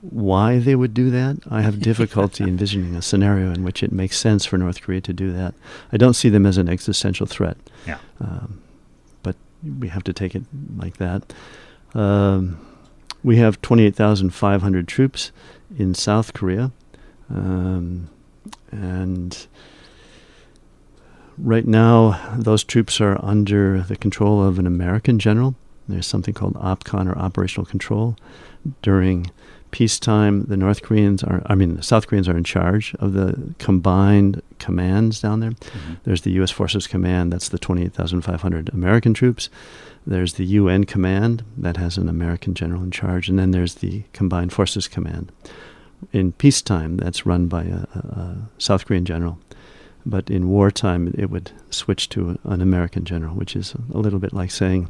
why 0.00 0.58
they 0.58 0.74
would 0.74 0.94
do 0.94 1.10
that. 1.10 1.38
I 1.50 1.62
have 1.62 1.80
difficulty 1.90 2.44
envisioning 2.44 2.94
a 2.94 3.02
scenario 3.02 3.52
in 3.52 3.64
which 3.64 3.82
it 3.82 3.92
makes 3.92 4.18
sense 4.18 4.44
for 4.46 4.58
North 4.58 4.82
Korea 4.82 5.00
to 5.02 5.12
do 5.12 5.32
that. 5.32 5.54
I 5.92 5.96
don't 5.96 6.14
see 6.14 6.28
them 6.28 6.46
as 6.46 6.56
an 6.56 6.68
existential 6.68 7.26
threat. 7.26 7.56
Yeah. 7.86 7.98
Um, 8.20 8.62
but 9.22 9.36
we 9.78 9.88
have 9.88 10.04
to 10.04 10.12
take 10.12 10.34
it 10.34 10.44
like 10.76 10.96
that. 10.96 11.32
Um, 11.94 12.66
we 13.22 13.36
have 13.36 13.60
28,500 13.60 14.88
troops 14.88 15.32
in 15.78 15.94
South 15.94 16.32
Korea. 16.32 16.72
Um, 17.28 18.08
and 18.70 19.46
right 21.36 21.66
now, 21.66 22.34
those 22.36 22.64
troops 22.64 23.00
are 23.00 23.22
under 23.22 23.82
the 23.82 23.96
control 23.96 24.42
of 24.42 24.58
an 24.58 24.66
American 24.66 25.18
general. 25.18 25.54
There's 25.88 26.06
something 26.06 26.34
called 26.34 26.54
OPCON 26.54 27.08
or 27.08 27.18
operational 27.18 27.66
control. 27.66 28.16
During 28.82 29.30
peacetime, 29.70 30.44
the 30.44 30.56
North 30.56 30.82
Koreans 30.82 31.22
are, 31.22 31.42
I 31.46 31.54
mean, 31.54 31.76
the 31.76 31.82
South 31.82 32.06
Koreans 32.06 32.28
are 32.28 32.36
in 32.36 32.44
charge 32.44 32.94
of 32.96 33.12
the 33.12 33.54
combined 33.58 34.42
commands 34.58 35.20
down 35.20 35.40
there. 35.40 35.50
Mm-hmm. 35.50 35.94
There's 36.04 36.22
the 36.22 36.32
U.S. 36.32 36.50
Forces 36.50 36.86
Command, 36.86 37.32
that's 37.32 37.48
the 37.48 37.58
28,500 37.58 38.68
American 38.72 39.14
troops. 39.14 39.48
There's 40.06 40.34
the 40.34 40.44
UN 40.44 40.84
Command, 40.84 41.44
that 41.56 41.76
has 41.76 41.98
an 41.98 42.08
American 42.08 42.54
general 42.54 42.82
in 42.82 42.90
charge. 42.90 43.28
And 43.28 43.38
then 43.38 43.50
there's 43.50 43.76
the 43.76 44.04
Combined 44.12 44.52
Forces 44.52 44.88
Command. 44.88 45.30
In 46.12 46.32
peacetime, 46.32 46.96
that's 46.96 47.26
run 47.26 47.46
by 47.46 47.64
a, 47.64 47.86
a, 47.94 47.98
a 47.98 48.36
South 48.58 48.86
Korean 48.86 49.04
general. 49.04 49.38
But 50.06 50.30
in 50.30 50.48
wartime, 50.48 51.12
it 51.16 51.30
would 51.30 51.52
switch 51.68 52.08
to 52.10 52.38
an 52.44 52.62
American 52.62 53.04
general, 53.04 53.34
which 53.34 53.54
is 53.54 53.74
a 53.92 53.98
little 53.98 54.18
bit 54.18 54.32
like 54.32 54.50
saying, 54.50 54.88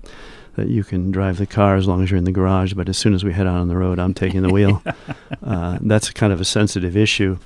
that 0.57 0.69
you 0.69 0.85
can 0.85 1.11
drive 1.11 1.39
the 1.39 1.47
car 1.47 1.77
as 1.77 1.87
long 1.87 2.03
as 2.03 2.11
you're 2.11 2.19
in 2.19 2.25
the 2.25 2.33
garage, 2.33 2.75
but 2.75 2.89
as 2.89 2.99
soon 2.99 3.15
as 3.15 3.25
we 3.25 3.33
head 3.33 3.47
out 3.47 3.57
on 3.57 3.69
the 3.69 3.77
road, 3.77 3.99
I'm 3.99 4.15
taking 4.15 4.43
the 4.43 4.53
wheel. 4.53 4.83
uh, 5.43 5.79
that's 5.81 6.11
kind 6.11 6.33
of 6.33 6.41
a 6.41 6.45
sensitive 6.45 6.97
issue. 6.97 7.39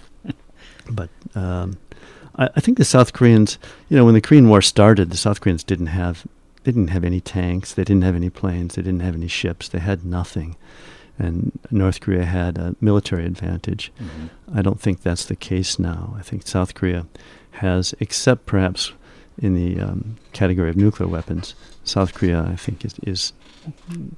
But 0.90 1.10
um, 1.34 1.78
I, 2.36 2.50
I, 2.56 2.60
think 2.60 2.78
the 2.78 2.84
South 2.84 3.12
Koreans, 3.12 3.58
you 3.88 3.96
know, 3.96 4.04
when 4.04 4.14
the 4.14 4.20
Korean 4.20 4.48
War 4.48 4.60
started, 4.60 5.10
the 5.10 5.16
South 5.16 5.40
Koreans 5.40 5.64
didn't 5.64 5.86
have 5.86 6.26
they 6.64 6.72
didn't 6.72 6.88
have 6.88 7.04
any 7.04 7.20
tanks, 7.20 7.74
they 7.74 7.84
didn't 7.84 8.04
have 8.04 8.14
any 8.14 8.30
planes, 8.30 8.74
they 8.74 8.82
didn't 8.82 9.00
have 9.00 9.14
any 9.14 9.28
ships, 9.28 9.68
they 9.68 9.78
had 9.78 10.04
nothing. 10.04 10.56
And 11.18 11.52
North 11.70 12.00
Korea 12.00 12.24
had 12.24 12.58
a 12.58 12.74
military 12.80 13.24
advantage. 13.24 13.92
Mm-hmm. 14.00 14.58
I 14.58 14.62
don't 14.62 14.80
think 14.80 15.02
that's 15.02 15.26
the 15.26 15.36
case 15.36 15.78
now. 15.78 16.16
I 16.18 16.22
think 16.22 16.46
South 16.46 16.74
Korea 16.74 17.06
has, 17.52 17.94
except 18.00 18.46
perhaps 18.46 18.92
in 19.38 19.54
the 19.54 19.80
um, 19.80 20.16
category 20.32 20.70
of 20.70 20.76
nuclear 20.76 21.08
weapons, 21.08 21.54
South 21.84 22.14
Korea, 22.14 22.42
I 22.42 22.56
think, 22.56 22.84
is, 22.84 22.94
is 23.02 23.32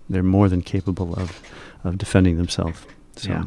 they're 0.08 0.22
more 0.22 0.48
than 0.48 0.62
capable 0.62 1.14
of, 1.14 1.40
of 1.84 1.98
defending 1.98 2.36
themselves. 2.36 2.84
So. 3.16 3.30
Yeah. 3.30 3.44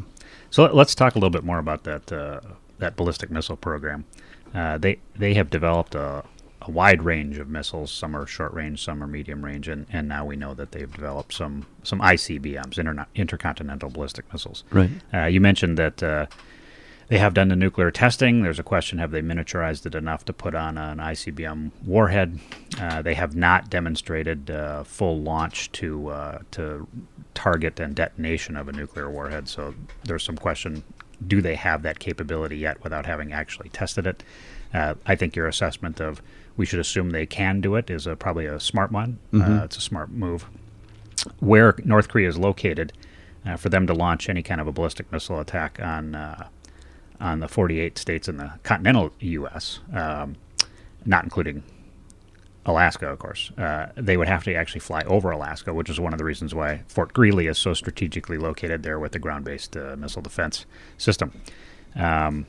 So 0.50 0.64
let's 0.66 0.94
talk 0.94 1.14
a 1.14 1.18
little 1.18 1.30
bit 1.30 1.44
more 1.44 1.58
about 1.58 1.84
that 1.84 2.12
uh, 2.12 2.40
that 2.78 2.96
ballistic 2.96 3.30
missile 3.30 3.56
program. 3.56 4.04
Uh, 4.52 4.78
they 4.78 4.98
they 5.14 5.34
have 5.34 5.48
developed 5.48 5.94
a, 5.94 6.24
a, 6.62 6.70
wide 6.70 7.02
range 7.02 7.38
of 7.38 7.48
missiles. 7.48 7.92
Some 7.92 8.16
are 8.16 8.26
short 8.26 8.52
range, 8.52 8.82
some 8.82 9.02
are 9.02 9.06
medium 9.06 9.44
range, 9.44 9.68
and, 9.68 9.86
and 9.92 10.08
now 10.08 10.24
we 10.24 10.34
know 10.34 10.54
that 10.54 10.72
they've 10.72 10.92
developed 10.92 11.32
some 11.32 11.66
some 11.84 12.00
ICBMs, 12.00 12.74
interna- 12.74 13.06
intercontinental 13.14 13.90
ballistic 13.90 14.30
missiles. 14.32 14.64
Right. 14.70 14.90
Uh, 15.14 15.26
you 15.26 15.40
mentioned 15.40 15.78
that 15.78 16.02
uh, 16.02 16.26
they 17.10 17.18
have 17.18 17.34
done 17.34 17.48
the 17.48 17.56
nuclear 17.56 17.90
testing. 17.90 18.42
There's 18.42 18.60
a 18.60 18.62
question: 18.62 18.98
Have 18.98 19.10
they 19.10 19.20
miniaturized 19.20 19.84
it 19.84 19.96
enough 19.96 20.24
to 20.26 20.32
put 20.32 20.54
on 20.54 20.78
an 20.78 20.98
ICBM 20.98 21.72
warhead? 21.84 22.38
Uh, 22.80 23.02
they 23.02 23.14
have 23.14 23.34
not 23.34 23.68
demonstrated 23.68 24.48
uh, 24.48 24.84
full 24.84 25.20
launch 25.20 25.72
to 25.72 26.08
uh, 26.08 26.38
to 26.52 26.86
target 27.34 27.80
and 27.80 27.96
detonation 27.96 28.56
of 28.56 28.68
a 28.68 28.72
nuclear 28.72 29.10
warhead. 29.10 29.48
So 29.48 29.74
there's 30.04 30.22
some 30.22 30.36
question: 30.36 30.84
Do 31.26 31.42
they 31.42 31.56
have 31.56 31.82
that 31.82 31.98
capability 31.98 32.58
yet, 32.58 32.82
without 32.84 33.06
having 33.06 33.32
actually 33.32 33.70
tested 33.70 34.06
it? 34.06 34.22
Uh, 34.72 34.94
I 35.04 35.16
think 35.16 35.34
your 35.34 35.48
assessment 35.48 36.00
of 36.00 36.22
we 36.56 36.64
should 36.64 36.78
assume 36.78 37.10
they 37.10 37.26
can 37.26 37.60
do 37.60 37.74
it 37.74 37.90
is 37.90 38.06
a, 38.06 38.14
probably 38.14 38.46
a 38.46 38.60
smart 38.60 38.92
one. 38.92 39.18
Mm-hmm. 39.32 39.58
Uh, 39.58 39.64
it's 39.64 39.76
a 39.76 39.80
smart 39.80 40.10
move. 40.10 40.46
Where 41.40 41.74
North 41.84 42.08
Korea 42.08 42.28
is 42.28 42.38
located, 42.38 42.92
uh, 43.44 43.56
for 43.56 43.68
them 43.68 43.88
to 43.88 43.94
launch 43.94 44.28
any 44.28 44.44
kind 44.44 44.60
of 44.60 44.68
a 44.68 44.72
ballistic 44.72 45.10
missile 45.10 45.40
attack 45.40 45.80
on 45.82 46.14
on 47.20 47.40
the 47.40 47.48
48 47.48 47.98
states 47.98 48.28
in 48.28 48.38
the 48.38 48.52
continental 48.62 49.10
U.S., 49.20 49.80
um, 49.92 50.36
not 51.04 51.24
including 51.24 51.62
Alaska, 52.66 53.08
of 53.08 53.18
course. 53.18 53.50
Uh, 53.56 53.88
they 53.94 54.16
would 54.16 54.28
have 54.28 54.44
to 54.44 54.54
actually 54.54 54.80
fly 54.80 55.02
over 55.06 55.30
Alaska, 55.30 55.72
which 55.72 55.88
is 55.88 55.98
one 55.98 56.12
of 56.12 56.18
the 56.18 56.24
reasons 56.24 56.54
why 56.54 56.82
Fort 56.88 57.12
Greely 57.12 57.46
is 57.46 57.58
so 57.58 57.74
strategically 57.74 58.38
located 58.38 58.82
there 58.82 58.98
with 58.98 59.12
the 59.12 59.18
ground 59.18 59.44
based 59.44 59.76
uh, 59.76 59.96
missile 59.96 60.22
defense 60.22 60.66
system. 60.98 61.32
Um, 61.94 62.46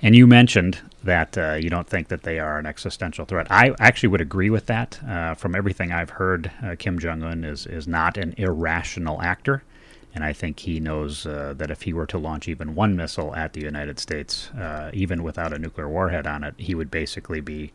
and 0.00 0.14
you 0.14 0.26
mentioned 0.26 0.78
that 1.02 1.36
uh, 1.36 1.54
you 1.54 1.70
don't 1.70 1.88
think 1.88 2.08
that 2.08 2.22
they 2.22 2.38
are 2.38 2.58
an 2.58 2.66
existential 2.66 3.24
threat. 3.24 3.48
I 3.50 3.74
actually 3.80 4.10
would 4.10 4.20
agree 4.20 4.50
with 4.50 4.66
that. 4.66 5.00
Uh, 5.04 5.34
from 5.34 5.56
everything 5.56 5.90
I've 5.90 6.10
heard, 6.10 6.52
uh, 6.62 6.76
Kim 6.78 6.98
Jong 6.98 7.22
Un 7.22 7.42
is, 7.44 7.66
is 7.66 7.88
not 7.88 8.16
an 8.16 8.34
irrational 8.36 9.20
actor. 9.20 9.64
And 10.14 10.24
I 10.24 10.32
think 10.32 10.60
he 10.60 10.80
knows 10.80 11.26
uh, 11.26 11.54
that 11.58 11.70
if 11.70 11.82
he 11.82 11.92
were 11.92 12.06
to 12.06 12.18
launch 12.18 12.48
even 12.48 12.74
one 12.74 12.96
missile 12.96 13.34
at 13.34 13.52
the 13.52 13.60
United 13.60 13.98
States, 13.98 14.50
uh, 14.50 14.90
even 14.92 15.22
without 15.22 15.52
a 15.52 15.58
nuclear 15.58 15.88
warhead 15.88 16.26
on 16.26 16.44
it, 16.44 16.54
he 16.58 16.74
would 16.74 16.90
basically 16.90 17.40
be 17.40 17.72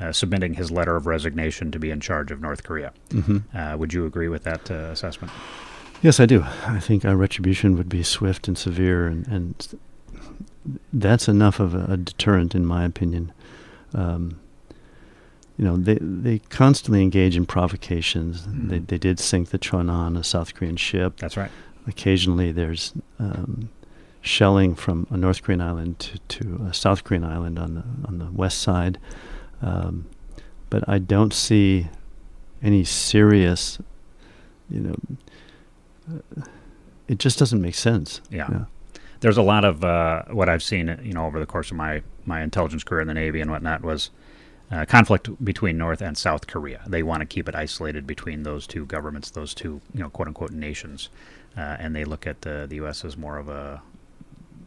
uh, 0.00 0.12
submitting 0.12 0.54
his 0.54 0.70
letter 0.70 0.96
of 0.96 1.06
resignation 1.06 1.70
to 1.70 1.78
be 1.78 1.90
in 1.90 2.00
charge 2.00 2.30
of 2.30 2.40
North 2.40 2.64
Korea. 2.64 2.92
Mm-hmm. 3.10 3.56
Uh, 3.56 3.76
would 3.76 3.92
you 3.94 4.04
agree 4.04 4.28
with 4.28 4.44
that 4.44 4.70
uh, 4.70 4.74
assessment? 4.74 5.32
Yes, 6.02 6.20
I 6.20 6.26
do. 6.26 6.44
I 6.66 6.80
think 6.80 7.04
our 7.04 7.16
retribution 7.16 7.76
would 7.76 7.88
be 7.88 8.02
swift 8.02 8.48
and 8.48 8.58
severe, 8.58 9.06
and, 9.06 9.26
and 9.28 9.78
that's 10.92 11.28
enough 11.28 11.60
of 11.60 11.74
a, 11.74 11.92
a 11.92 11.96
deterrent, 11.96 12.54
in 12.54 12.66
my 12.66 12.84
opinion. 12.84 13.32
Um, 13.94 14.38
you 15.56 15.64
know, 15.64 15.78
they 15.78 15.98
they 16.00 16.38
constantly 16.50 17.00
engage 17.00 17.34
in 17.34 17.46
provocations. 17.46 18.42
Mm-hmm. 18.42 18.68
They 18.68 18.78
they 18.80 18.98
did 18.98 19.18
sink 19.18 19.48
the 19.48 19.58
Cheonan, 19.58 20.18
a 20.18 20.22
South 20.22 20.54
Korean 20.54 20.76
ship. 20.76 21.16
That's 21.16 21.36
right. 21.38 21.50
Occasionally, 21.86 22.52
there's 22.52 22.92
um, 23.18 23.68
shelling 24.20 24.74
from 24.74 25.06
a 25.10 25.16
North 25.16 25.42
Korean 25.42 25.60
island 25.60 26.00
to, 26.00 26.18
to 26.40 26.66
a 26.68 26.74
South 26.74 27.04
Korean 27.04 27.24
island 27.24 27.58
on 27.58 27.74
the 27.74 27.84
on 28.06 28.18
the 28.18 28.26
west 28.32 28.58
side, 28.58 28.98
um, 29.62 30.06
but 30.68 30.86
I 30.88 30.98
don't 30.98 31.32
see 31.32 31.88
any 32.62 32.84
serious, 32.84 33.78
you 34.68 34.80
know. 34.80 34.96
Uh, 36.10 36.42
it 37.08 37.18
just 37.18 37.38
doesn't 37.38 37.62
make 37.62 37.76
sense. 37.76 38.20
Yeah. 38.30 38.48
yeah. 38.50 38.64
There's 39.20 39.36
a 39.36 39.42
lot 39.42 39.64
of 39.64 39.84
uh, 39.84 40.24
what 40.30 40.48
I've 40.48 40.62
seen, 40.62 40.98
you 41.04 41.12
know, 41.12 41.24
over 41.24 41.38
the 41.38 41.46
course 41.46 41.70
of 41.70 41.76
my 41.76 42.02
my 42.24 42.42
intelligence 42.42 42.82
career 42.82 43.02
in 43.02 43.08
the 43.08 43.14
Navy 43.14 43.40
and 43.40 43.50
whatnot 43.50 43.82
was. 43.82 44.10
Uh, 44.68 44.84
conflict 44.84 45.30
between 45.44 45.78
North 45.78 46.02
and 46.02 46.18
South 46.18 46.48
Korea. 46.48 46.82
They 46.88 47.04
want 47.04 47.20
to 47.20 47.24
keep 47.24 47.48
it 47.48 47.54
isolated 47.54 48.04
between 48.04 48.42
those 48.42 48.66
two 48.66 48.84
governments, 48.84 49.30
those 49.30 49.54
two, 49.54 49.80
you 49.94 50.00
know, 50.00 50.10
quote 50.10 50.26
unquote 50.26 50.50
nations 50.50 51.08
uh, 51.56 51.76
and 51.78 51.94
they 51.94 52.04
look 52.04 52.26
at 52.26 52.42
the, 52.42 52.66
the 52.68 52.76
U.S. 52.76 53.04
as 53.04 53.16
more 53.16 53.38
of 53.38 53.48
a 53.48 53.82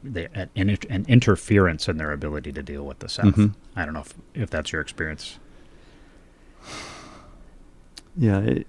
they, 0.04 0.28
an, 0.56 0.78
an, 0.90 1.06
interference 1.08 1.88
in 1.88 1.98
their 1.98 2.12
ability 2.12 2.52
to 2.54 2.64
deal 2.64 2.86
with 2.86 3.00
the 3.00 3.10
South. 3.10 3.36
Mm-hmm. 3.36 3.48
I 3.76 3.86
don't 3.86 3.94
know 3.94 4.02
if, 4.02 4.14
if 4.34 4.50
that's 4.50 4.72
your 4.72 4.82
experience. 4.82 5.40
Yeah, 8.18 8.40
it, 8.40 8.68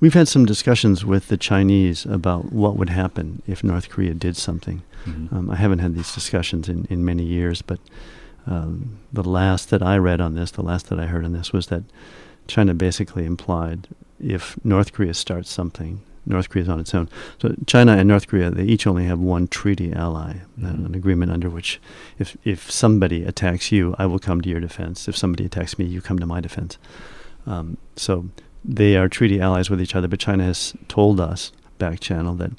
we've 0.00 0.14
had 0.14 0.28
some 0.28 0.44
discussions 0.44 1.04
with 1.04 1.28
the 1.28 1.36
Chinese 1.36 2.06
about 2.06 2.52
what 2.52 2.76
would 2.76 2.90
happen 2.90 3.42
if 3.46 3.64
North 3.64 3.88
Korea 3.88 4.14
did 4.14 4.36
something. 4.36 4.82
Mm-hmm. 5.04 5.34
Um, 5.34 5.50
I 5.50 5.56
haven't 5.56 5.80
had 5.80 5.94
these 5.94 6.12
discussions 6.14 6.68
in, 6.68 6.86
in 6.90 7.04
many 7.04 7.24
years, 7.24 7.62
but 7.62 7.80
um, 8.46 8.98
the 9.12 9.28
last 9.28 9.70
that 9.70 9.82
I 9.82 9.98
read 9.98 10.20
on 10.20 10.34
this, 10.34 10.50
the 10.52 10.62
last 10.62 10.88
that 10.88 10.98
I 10.98 11.06
heard 11.06 11.24
on 11.24 11.32
this, 11.32 11.52
was 11.52 11.66
that 11.68 11.82
China 12.46 12.74
basically 12.74 13.24
implied 13.24 13.88
if 14.20 14.62
North 14.64 14.92
Korea 14.92 15.14
starts 15.14 15.50
something, 15.50 16.02
North 16.28 16.48
Korea 16.50 16.62
is 16.62 16.68
on 16.68 16.78
its 16.78 16.94
own. 16.94 17.08
So 17.40 17.54
China 17.66 17.96
and 17.96 18.06
North 18.06 18.28
Korea, 18.28 18.50
they 18.50 18.64
each 18.64 18.86
only 18.86 19.04
have 19.04 19.18
one 19.18 19.48
treaty 19.48 19.92
ally, 19.92 20.34
mm-hmm. 20.58 20.86
an 20.86 20.94
agreement 20.94 21.32
under 21.32 21.48
which 21.48 21.80
if, 22.18 22.36
if 22.44 22.70
somebody 22.70 23.24
attacks 23.24 23.72
you, 23.72 23.94
I 23.98 24.06
will 24.06 24.18
come 24.18 24.40
to 24.42 24.48
your 24.48 24.60
defense. 24.60 25.08
If 25.08 25.16
somebody 25.16 25.46
attacks 25.46 25.78
me, 25.78 25.86
you 25.86 26.00
come 26.00 26.18
to 26.18 26.26
my 26.26 26.40
defense. 26.40 26.78
Um, 27.46 27.78
so 27.96 28.28
they 28.64 28.96
are 28.96 29.08
treaty 29.08 29.40
allies 29.40 29.70
with 29.70 29.80
each 29.80 29.94
other, 29.94 30.08
but 30.08 30.20
China 30.20 30.44
has 30.44 30.74
told 30.88 31.18
us, 31.18 31.52
back 31.78 32.00
channel, 32.00 32.34
that 32.34 32.50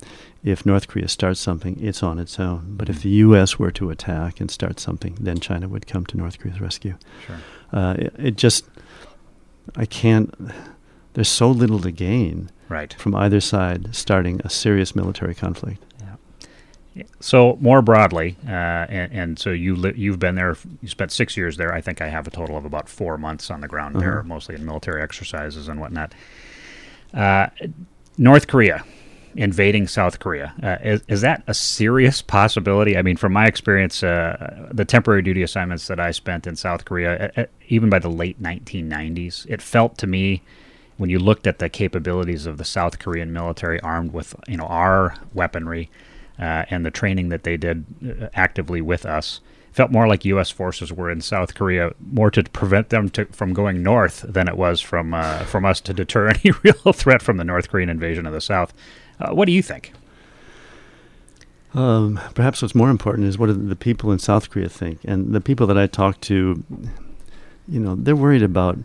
if 0.44 0.66
North 0.66 0.88
Korea 0.88 1.08
starts 1.08 1.40
something, 1.40 1.78
it's 1.84 2.02
on 2.02 2.18
its 2.18 2.40
own. 2.40 2.76
But 2.76 2.90
if 2.90 2.98
mm-hmm. 2.98 3.04
the 3.04 3.16
U.S. 3.16 3.60
were 3.60 3.72
to 3.72 3.92
attack 3.92 4.40
and 4.40 4.50
start 4.50 4.80
something, 4.80 5.16
then 5.20 5.40
China 5.40 5.68
would 5.68 5.86
come 5.86 6.06
to 6.08 6.18
North 6.18 6.40
Korea's 6.40 6.62
rescue. 6.62 6.96
Sure. 7.28 7.38
Uh, 7.72 7.96
it, 8.00 8.16
it 8.18 8.36
just, 8.36 8.66
I 9.76 9.86
can't, 9.86 10.34
there's 11.14 11.30
so 11.30 11.52
little 11.52 11.80
to 11.82 11.92
gain 11.92 12.50
right. 12.70 12.94
from 12.94 13.16
either 13.16 13.42
side 13.42 13.96
starting 13.96 14.42
a 14.44 14.50
serious 14.50 14.96
military 14.96 15.36
conflict. 15.36 15.84
Yeah. 16.96 17.04
So 17.20 17.58
more 17.62 17.82
broadly, 17.82 18.36
uh, 18.46 18.52
and, 18.52 19.12
and, 19.12 19.40
so 19.40 19.52
you 19.52 19.76
li- 19.76 19.94
you've 19.96 20.20
been 20.20 20.36
there. 20.36 20.58
You 20.82 20.88
spent 20.88 21.12
six 21.12 21.38
years 21.38 21.58
there. 21.58 21.74
I 21.74 21.82
think 21.82 22.02
I 22.02 22.08
have 22.08 22.28
a 22.28 22.32
total 22.32 22.58
of 22.58 22.66
about 22.66 22.90
four 22.90 23.18
months 23.18 23.52
on 23.52 23.62
the 23.62 23.68
ground 23.68 23.96
uh-huh. 23.96 24.06
there, 24.06 24.24
mostly 24.24 24.56
in 24.56 24.66
military 24.66 25.02
exercises 25.02 25.68
and 25.68 25.80
whatnot. 25.80 26.14
Uh, 27.14 27.48
North 28.18 28.48
Korea 28.48 28.84
invading 29.36 29.88
South 29.88 30.20
Korea 30.20 30.54
uh, 30.64 30.78
is, 30.84 31.02
is 31.08 31.22
that 31.22 31.44
a 31.48 31.54
serious 31.54 32.22
possibility? 32.22 32.98
I 32.98 33.02
mean, 33.02 33.16
from 33.16 33.34
my 33.34 33.46
experience, 33.46 34.04
uh, 34.04 34.68
the 34.72 34.86
temporary 34.86 35.22
duty 35.22 35.44
assignments 35.44 35.88
that 35.88 36.00
I 36.00 36.12
spent 36.12 36.48
in 36.48 36.56
South 36.56 36.86
Korea, 36.86 37.32
uh, 37.38 37.46
even 37.68 37.90
by 37.90 38.00
the 38.00 38.10
late 38.10 38.42
1990s, 38.42 39.46
it 39.48 39.62
felt 39.62 39.98
to 40.00 40.08
me 40.08 40.42
when 41.00 41.10
you 41.10 41.18
looked 41.18 41.48
at 41.48 41.60
the 41.60 41.70
capabilities 41.70 42.46
of 42.46 42.58
the 42.58 42.66
South 42.66 43.00
Korean 43.00 43.32
military 43.32 43.80
armed 43.80 44.12
with 44.12 44.36
you 44.50 44.58
know 44.58 44.66
our 44.66 45.16
weaponry 45.34 45.90
uh, 46.38 46.66
and 46.70 46.86
the 46.86 46.92
training 46.92 47.30
that 47.30 47.44
they 47.44 47.56
did 47.56 47.86
uh, 48.06 48.28
actively 48.34 48.82
with 48.82 49.06
us, 49.06 49.40
felt 49.72 49.92
more 49.92 50.10
like 50.10 50.26
U.S. 50.26 50.52
forces 50.52 50.92
were 50.92 51.10
in 51.10 51.22
South 51.22 51.56
Korea 51.56 51.94
more 52.12 52.30
to 52.32 52.44
prevent 52.44 52.90
them 52.90 53.10
to, 53.12 53.26
from 53.28 53.54
going 53.54 53.82
north 53.82 54.26
than 54.28 54.50
it 54.50 54.58
was 54.58 54.82
from 54.82 55.14
uh, 55.14 55.46
from 55.46 55.64
us 55.64 55.80
to 55.82 55.94
deter 55.94 56.28
any 56.44 56.52
real 56.64 56.92
threat 56.94 57.22
from 57.22 57.38
the 57.38 57.46
North 57.46 57.70
Korean 57.70 57.90
invasion 57.90 58.26
of 58.26 58.34
the 58.34 58.42
South. 58.42 58.74
Uh, 59.22 59.34
what 59.34 59.46
do 59.46 59.54
you 59.54 59.64
think? 59.64 59.94
Um, 61.74 62.20
perhaps 62.36 62.62
what's 62.62 62.76
more 62.76 62.90
important 62.90 63.26
is 63.26 63.38
what 63.38 63.46
do 63.46 63.54
the 63.54 63.76
people 63.76 64.12
in 64.12 64.20
South 64.20 64.50
Korea 64.50 64.68
think, 64.68 65.00
and 65.06 65.34
the 65.34 65.40
people 65.40 65.66
that 65.68 65.78
I 65.78 65.88
talk 65.88 66.20
to, 66.22 66.62
you 67.70 67.80
know, 67.80 67.96
they're 67.96 68.18
worried 68.18 68.44
about 68.44 68.80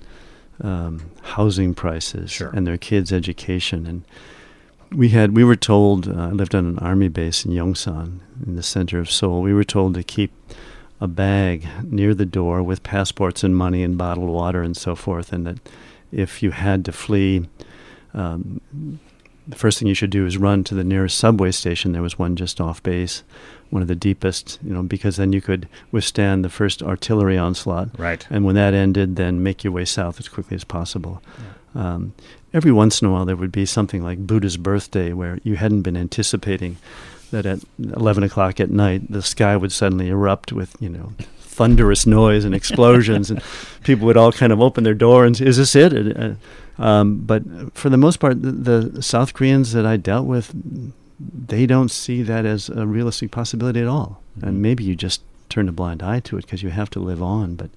um, 0.61 1.11
housing 1.23 1.75
prices 1.75 2.30
Sure. 2.30 2.50
and 2.50 2.66
their 2.66 2.78
kids' 2.78 3.12
education. 3.12 3.87
And 3.87 4.02
we 4.92 5.08
had 5.11 5.37
we 5.37 5.44
were 5.44 5.56
told 5.56 6.08
uh, 6.08 6.12
I 6.12 6.30
lived 6.30 6.54
on 6.54 6.66
an 6.66 6.78
army 6.78 7.08
base 7.08 7.44
in 7.44 7.52
Yongsan 7.52 8.20
in 8.46 8.56
the 8.56 8.62
center 8.62 8.99
of 8.99 9.11
Seoul. 9.11 9.42
We 9.42 9.54
were 9.54 9.64
told 9.64 9.94
to 9.94 10.02
keep 10.02 10.32
a 11.00 11.08
bag 11.08 11.66
near 11.82 12.14
the 12.14 12.26
door 12.26 12.62
with 12.62 12.82
passports 12.82 13.42
and 13.42 13.56
money 13.56 13.82
and 13.82 13.99
bottled 13.99 14.30
water 14.30 14.62
and 14.62 14.76
so 14.76 14.94
forth, 14.94 15.32
and 15.32 15.46
that 15.46 15.58
if 16.12 16.42
you 16.42 16.52
had 16.52 16.84
to 16.84 16.92
flee. 16.92 17.49
Um, 18.12 18.61
the 19.46 19.56
first 19.56 19.78
thing 19.78 19.88
you 19.88 19.94
should 19.94 20.08
do 20.08 20.25
is 20.25 20.38
run 20.38 20.64
to 20.64 20.75
the 20.75 20.84
nearest 20.84 21.18
subway 21.18 21.50
station. 21.50 21.92
There 21.92 22.00
was 22.00 22.18
one 22.18 22.34
just 22.34 22.62
off 22.62 22.82
base, 22.82 23.23
one 23.75 23.83
of 23.83 23.88
the 23.88 23.97
deepest, 23.97 24.61
you 24.62 24.73
know, 24.73 24.85
because 24.85 25.16
then 25.16 25.33
you 25.33 25.40
could 25.40 25.69
withstand 25.90 26.45
the 26.45 26.49
first 26.49 26.81
artillery 26.81 27.37
onslaught. 27.37 27.88
Right. 27.99 28.25
And 28.31 28.45
when 28.45 28.54
that 28.54 28.73
ended, 28.73 29.16
then 29.16 29.43
make 29.43 29.64
your 29.64 29.73
way 29.73 29.85
south 29.85 30.21
as 30.21 30.28
quickly 30.28 30.54
as 30.54 30.62
possible. 30.62 31.21
Um, 31.75 32.14
every 32.52 32.71
once 32.71 33.02
in 33.02 33.09
a 33.09 33.11
while, 33.11 33.25
there 33.25 33.35
would 33.35 33.50
be 33.50 33.66
something 33.66 34.04
like 34.04 34.25
Buddha's 34.28 34.57
birthday 34.57 35.12
where 35.12 35.40
you 35.43 35.57
hadn't 35.57 35.83
been 35.83 35.97
anticipating 35.97 36.76
that 37.33 37.47
at 37.47 37.59
11 37.81 38.23
o'clock 38.23 38.61
at 38.61 38.71
night, 38.71 39.11
the 39.11 39.23
sky 39.23 39.57
would 39.57 39.73
suddenly 39.73 40.09
erupt 40.09 40.52
with, 40.52 40.76
you 40.78 40.88
know, 40.88 41.12
thunderous 41.40 42.07
noise 42.07 42.45
and 42.45 42.54
explosions, 42.54 43.28
and 43.28 43.43
people 43.83 44.07
would 44.07 44.16
all 44.16 44.31
kind 44.31 44.52
of 44.52 44.61
open 44.61 44.85
their 44.85 44.95
door 44.95 45.25
and, 45.25 45.37
say, 45.37 45.47
is 45.47 45.57
this 45.57 45.75
it? 45.75 46.16
Uh, 46.16 46.35
um, 46.81 47.19
but 47.19 47.43
for 47.75 47.88
the 47.88 47.97
most 47.97 48.21
part, 48.21 48.40
the, 48.40 48.52
the 48.52 49.02
South 49.02 49.35
Koreans 49.35 49.73
that 49.73 49.85
I 49.85 49.97
dealt 49.97 50.26
with, 50.26 50.54
they 51.21 51.66
don't 51.66 51.90
see 51.90 52.23
that 52.23 52.44
as 52.44 52.68
a 52.68 52.87
realistic 52.87 53.30
possibility 53.30 53.80
at 53.80 53.87
all. 53.87 54.21
And 54.42 54.61
maybe 54.61 54.85
you 54.85 54.97
just 54.97 55.23
turn 55.49 55.68
a 55.68 55.73
blind 55.73 56.02
eye 56.02 56.21
to 56.21 56.37
it 56.37 56.42
because 56.42 56.62
you 56.62 56.71
have 56.71 56.90
to 56.90 57.00
live 57.00 57.23
on. 57.23 57.54
But 57.54 57.71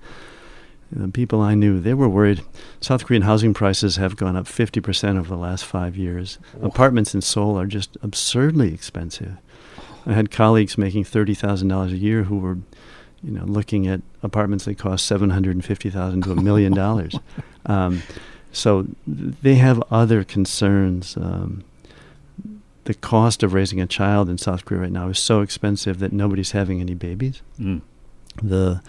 the 0.91 1.09
people 1.09 1.41
I 1.41 1.53
knew, 1.53 1.79
they 1.79 1.93
were 1.93 2.09
worried. 2.09 2.43
South 2.81 3.05
Korean 3.05 3.23
housing 3.23 3.53
prices 3.53 3.97
have 3.97 4.15
gone 4.15 4.35
up 4.35 4.45
50% 4.45 5.19
over 5.19 5.27
the 5.27 5.37
last 5.37 5.65
five 5.65 5.95
years. 5.97 6.39
Apartments 6.61 7.13
in 7.13 7.21
Seoul 7.21 7.59
are 7.59 7.67
just 7.67 7.97
absurdly 8.01 8.73
expensive. 8.73 9.37
I 10.05 10.13
had 10.13 10.31
colleagues 10.31 10.77
making 10.77 11.03
$30,000 11.03 11.91
a 11.91 11.97
year 11.97 12.23
who 12.23 12.37
were, 12.39 12.57
you 13.21 13.31
know, 13.31 13.43
looking 13.43 13.87
at 13.87 14.01
apartments 14.23 14.65
that 14.65 14.77
cost 14.77 15.05
750000 15.05 16.21
to 16.23 16.31
a 16.31 16.35
million 16.35 16.73
dollars. 16.73 17.15
Um, 17.69 18.03
so 18.53 18.83
th- 18.83 19.35
they 19.41 19.55
have 19.55 19.83
other 19.91 20.23
concerns. 20.23 21.17
Um, 21.17 21.65
the 22.87 22.93
cost 22.93 23.43
of 23.43 23.53
raising 23.53 23.81
a 23.81 23.85
child 23.85 24.29
in 24.29 24.37
South 24.37 24.63
Korea 24.63 24.83
right 24.83 24.91
now 24.91 25.09
is 25.09 25.19
so 25.19 25.41
expensive 25.41 25.99
that 25.99 26.13
nobody's 26.13 26.51
having 26.51 26.79
any 26.79 26.93
babies. 26.93 27.41
Mm. 27.59 27.81
The 28.41 28.81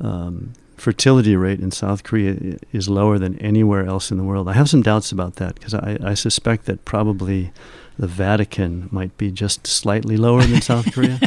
um, 0.00 0.54
fertility 0.78 1.36
rate 1.36 1.60
in 1.60 1.70
South 1.70 2.04
Korea 2.04 2.56
is 2.72 2.88
lower 2.88 3.18
than 3.18 3.38
anywhere 3.38 3.84
else 3.84 4.10
in 4.10 4.16
the 4.16 4.24
world. 4.24 4.48
I 4.48 4.54
have 4.54 4.70
some 4.70 4.80
doubts 4.80 5.12
about 5.12 5.36
that 5.36 5.56
because 5.56 5.74
I, 5.74 5.98
I 6.02 6.14
suspect 6.14 6.64
that 6.64 6.86
probably 6.86 7.52
the 7.98 8.06
Vatican 8.06 8.88
might 8.90 9.14
be 9.18 9.30
just 9.30 9.66
slightly 9.66 10.16
lower 10.16 10.42
than 10.42 10.62
South 10.62 10.90
Korea, 10.94 11.20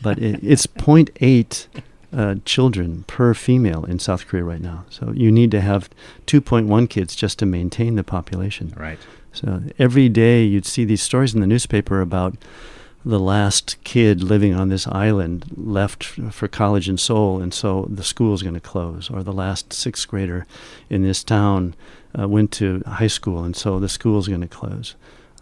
but 0.00 0.20
it, 0.20 0.38
it's 0.40 0.68
0.8 0.68 1.66
uh, 2.12 2.36
children 2.44 3.02
per 3.08 3.34
female 3.34 3.84
in 3.86 3.98
South 3.98 4.28
Korea 4.28 4.44
right 4.44 4.60
now. 4.60 4.84
So 4.88 5.10
you 5.10 5.32
need 5.32 5.50
to 5.50 5.60
have 5.60 5.90
2.1 6.28 6.88
kids 6.88 7.16
just 7.16 7.40
to 7.40 7.46
maintain 7.46 7.96
the 7.96 8.04
population. 8.04 8.72
Right. 8.76 9.00
So 9.34 9.62
every 9.78 10.08
day 10.08 10.44
you'd 10.44 10.66
see 10.66 10.84
these 10.84 11.02
stories 11.02 11.34
in 11.34 11.40
the 11.40 11.46
newspaper 11.46 12.00
about 12.00 12.36
the 13.04 13.20
last 13.20 13.76
kid 13.84 14.22
living 14.22 14.54
on 14.54 14.70
this 14.70 14.86
island 14.86 15.44
left 15.56 16.04
for 16.04 16.48
college 16.48 16.88
in 16.88 16.96
Seoul, 16.96 17.42
and 17.42 17.52
so 17.52 17.86
the 17.90 18.02
school's 18.02 18.42
going 18.42 18.54
to 18.54 18.60
close. 18.60 19.10
Or 19.10 19.22
the 19.22 19.32
last 19.32 19.72
sixth 19.72 20.08
grader 20.08 20.46
in 20.88 21.02
this 21.02 21.22
town 21.22 21.74
uh, 22.18 22.26
went 22.26 22.50
to 22.52 22.82
high 22.86 23.08
school, 23.08 23.44
and 23.44 23.54
so 23.54 23.78
the 23.78 23.88
school's 23.88 24.28
going 24.28 24.40
to 24.40 24.48
close. 24.48 24.94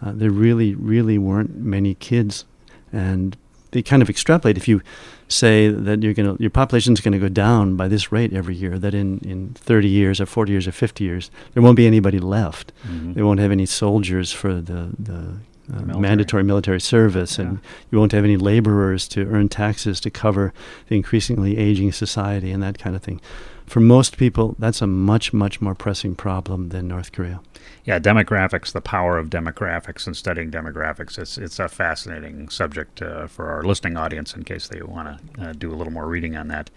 Uh, 0.05 0.13
there 0.13 0.31
really, 0.31 0.75
really 0.75 1.19
weren't 1.19 1.55
many 1.55 1.95
kids, 1.95 2.45
and 2.93 3.37
they 3.71 3.83
kind 3.83 4.03
of 4.03 4.11
extrapolate. 4.11 4.57
If 4.57 4.67
you 4.67 4.83
say 5.33 5.69
that 5.69 6.03
you're 6.03 6.15
going 6.15 6.37
to, 6.37 6.43
your 6.43 6.51
population's 6.51 7.01
going 7.01 7.13
to 7.13 7.19
go 7.19 7.29
down 7.29 7.77
by 7.77 7.89
this 7.89 8.13
rate 8.13 8.33
every 8.33 8.55
year, 8.55 8.79
that 8.79 8.95
in, 8.95 9.19
in 9.21 9.55
30 9.55 9.89
years 9.89 10.21
or 10.21 10.27
40 10.27 10.53
years 10.53 10.67
or 10.69 10.73
50 10.73 11.03
years, 11.05 11.31
there 11.55 11.63
won't 11.63 11.77
be 11.77 11.87
anybody 11.87 12.19
left. 12.21 12.73
Mhm. 12.87 13.15
They 13.15 13.23
won't 13.23 13.41
have 13.41 13.51
any 13.51 13.67
soldiers 13.67 14.33
for 14.33 14.55
the, 14.61 14.91
the 14.99 15.35
uh, 15.71 15.77
Military. 15.77 16.01
mandatory 16.01 16.43
military 16.43 16.81
service, 16.81 17.39
and 17.39 17.61
you 17.91 17.99
won't 17.99 18.13
have 18.13 18.25
any 18.25 18.37
laborers 18.37 19.07
to 19.09 19.27
earn 19.27 19.49
taxes 19.49 20.01
to 20.01 20.11
cover 20.11 20.53
the 20.89 20.97
increasingly 20.97 21.57
aging 21.57 21.93
society 21.93 22.51
and 22.51 22.63
that 22.63 22.79
kind 22.79 22.97
of 22.97 23.03
thing. 23.03 23.21
For 23.67 23.81
most 23.81 24.17
people, 24.17 24.57
that's 24.59 24.83
a 24.83 24.87
much, 24.87 25.33
much 25.33 25.61
more 25.61 25.75
pressing 25.75 26.15
problem 26.15 26.71
than 26.71 26.89
North 26.89 27.13
Korea. 27.13 27.41
Yeah, 27.85 27.99
demographics, 27.99 28.73
the 28.73 28.81
power 28.81 29.19
of 29.19 29.31
demographics 29.31 30.07
and 30.07 30.17
studying 30.17 30.51
demographics. 30.51 31.19
It's 31.19 31.39
it's 31.39 31.59
a 31.59 31.69
fascinating 31.69 32.49
subject 32.49 33.01
uh, 33.01 33.27
for 33.29 33.51
our 33.51 33.63
listening 33.63 33.97
audience 33.97 34.35
in 34.35 34.45
case 34.45 34.69
they 34.69 34.83
want 34.83 35.19
to 35.37 35.43
uh, 35.43 35.53
do 35.53 35.73
a 35.73 35.77
little 35.77 35.93
more 35.93 36.07
reading 36.07 36.37
on 36.37 36.49
that. 36.49 36.71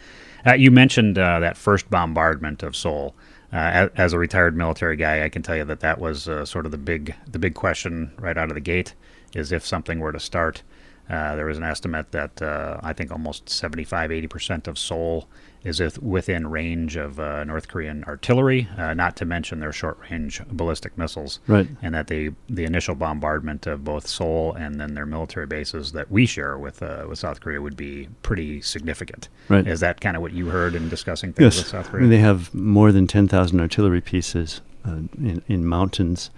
Uh, 0.46 0.54
you 0.54 0.72
mentioned 0.72 1.18
uh, 1.18 1.40
that 1.40 1.58
first 1.58 1.90
bombardment 1.90 2.64
of 2.64 2.76
Seoul. 2.76 3.16
Uh, 3.54 3.90
as, 3.96 4.14
a 4.14 4.20
retired 4.20 4.58
military 4.58 4.96
guy, 4.96 5.24
I 5.24 5.30
can 5.30 5.42
tell 5.42 5.56
you 5.56 5.66
that 5.66 5.80
that 5.80 6.00
was 6.00 6.28
uh, 6.28 6.46
sort 6.46 6.66
of 6.66 6.72
the 6.72 6.78
big 6.78 7.16
the 7.28 7.40
big 7.40 7.54
question 7.54 8.12
right 8.18 8.38
out 8.38 8.50
of 8.50 8.56
the 8.56 8.62
gate 8.62 8.96
is 9.34 9.52
if 9.52 9.66
something 9.66 10.00
were 10.00 10.12
to 10.12 10.20
start. 10.20 10.64
Uh, 11.10 11.36
there 11.36 11.46
was 11.46 11.58
an 11.58 11.64
estimate 11.64 12.12
that 12.12 12.42
uh, 12.42 12.80
I 12.82 12.94
think 12.94 13.12
almost 13.12 13.48
75, 13.50 14.12
80 14.12 14.28
percent 14.28 14.68
of 14.68 14.78
Seoul 14.78 15.28
is 15.66 15.80
with- 15.80 16.02
within 16.02 16.48
range 16.48 16.96
of 16.96 17.20
uh, 17.20 17.44
North 17.44 17.68
Korean 17.68 18.04
artillery, 18.06 18.70
uh, 18.78 18.94
not 18.94 19.16
to 19.18 19.26
mention 19.26 19.60
their 19.60 19.74
short-range 19.74 20.42
ballistic 20.52 20.98
missiles 20.98 21.40
Right. 21.48 21.68
and 21.82 21.94
that 21.96 22.08
the 22.08 22.32
the 22.50 22.64
initial 22.66 22.96
bombardment 22.96 23.66
of 23.68 23.84
both 23.84 24.08
Seoul 24.08 24.54
and 24.54 24.80
then 24.80 24.94
their 24.94 25.06
military 25.08 25.48
bases 25.48 25.92
that 25.94 26.10
we 26.12 26.26
share 26.26 26.58
with 26.58 26.82
uh, 26.84 27.06
with 27.10 27.20
South 27.20 27.42
Korea 27.42 27.62
would 27.62 27.76
be 27.76 28.08
pretty 28.22 28.62
significant. 28.62 29.28
Right. 29.50 29.68
Is 29.68 29.80
that 29.80 30.00
kind 30.02 30.16
of 30.16 30.22
what 30.22 30.32
you 30.34 30.46
heard 30.50 30.76
in 30.76 30.88
discussing 30.88 31.34
things 31.34 31.56
with 31.58 31.66
Yes, 31.66 31.72
South 31.72 31.88
I 31.88 31.90
Korea? 31.90 32.02
mean, 32.04 32.10
they 32.12 32.20
have 32.20 32.54
more 32.54 32.92
than 32.92 33.08
10,000 33.08 33.60
artillery 33.60 34.02
pieces 34.02 34.62
uh, 34.88 34.92
in, 35.18 35.42
in 35.48 35.66
mountains 35.66 36.30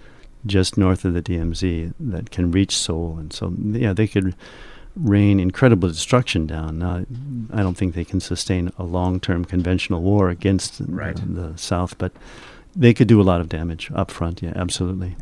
just 0.46 0.78
north 0.78 1.04
of 1.04 1.12
the 1.14 1.20
DMZ 1.22 1.92
that 2.00 2.30
can 2.30 2.50
reach 2.50 2.74
Seoul. 2.76 3.18
And 3.18 3.32
so, 3.32 3.52
yeah, 3.58 3.92
they 3.92 4.06
could 4.06 4.34
rain 4.98 5.40
incredible 5.40 5.88
destruction 5.88 6.46
down. 6.46 6.78
Now, 6.78 7.04
I 7.52 7.62
don't 7.62 7.76
think 7.76 7.94
they 7.94 8.04
can 8.04 8.20
sustain 8.20 8.72
a 8.78 8.82
long 8.84 9.20
term 9.20 9.44
conventional 9.44 10.02
war 10.02 10.28
against 10.30 10.80
Right. 10.86 11.16
the, 11.16 11.26
the 11.52 11.58
South, 11.58 11.96
but 11.98 12.12
they 12.76 12.92
could 12.94 13.08
do 13.08 13.20
a 13.20 13.22
lot 13.24 13.40
of 13.40 13.48
damage 13.48 13.90
up 13.94 14.10
front. 14.10 14.42
Yeah, 14.42 14.52
absolutely. 14.56 15.16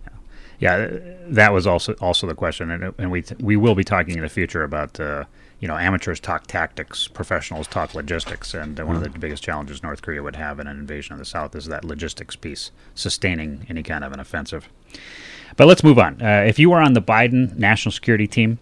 yeah, 0.59 0.89
that 1.29 1.53
was 1.53 1.67
also 1.67 1.93
also 1.95 2.27
the 2.27 2.35
question, 2.35 2.71
and 2.71 2.95
and 2.99 3.11
we 3.11 3.25
we 3.41 3.57
will 3.57 3.75
be 3.75 3.85
talking 3.85 4.17
in 4.17 4.23
the 4.23 4.29
future 4.29 4.63
about. 4.63 4.99
Uh, 4.99 5.25
you 5.59 5.67
know, 5.67 5.79
amateurs 5.79 6.21
talk 6.21 6.47
tactics, 6.47 7.09
professionals 7.09 7.67
talk 7.67 7.95
logistics, 7.95 8.53
and 8.53 8.79
one 8.79 8.95
of 8.95 9.03
the 9.03 9.09
biggest 9.09 9.43
challenges 9.43 9.83
North 9.83 10.03
Korea 10.03 10.23
would 10.23 10.37
have 10.37 10.61
in 10.61 10.67
an 10.67 10.79
invasion 10.79 11.15
of 11.15 11.19
the 11.19 11.25
South 11.25 11.57
is 11.57 11.65
that 11.65 11.83
logistics 11.83 12.37
piece, 12.37 12.71
sustaining 12.95 13.65
any 13.71 13.83
kind 13.83 14.05
of 14.05 14.13
an 14.13 14.21
offensive. 14.21 14.69
But 15.57 15.67
let's 15.67 15.83
move 15.83 15.99
on. 15.99 16.21
Uh, 16.21 16.45
if 16.47 16.59
you 16.59 16.69
were 16.69 16.81
on 16.83 16.93
the 16.93 17.01
Biden 17.01 17.57
national 17.57 17.93
security 17.93 18.27
team, 18.27 18.59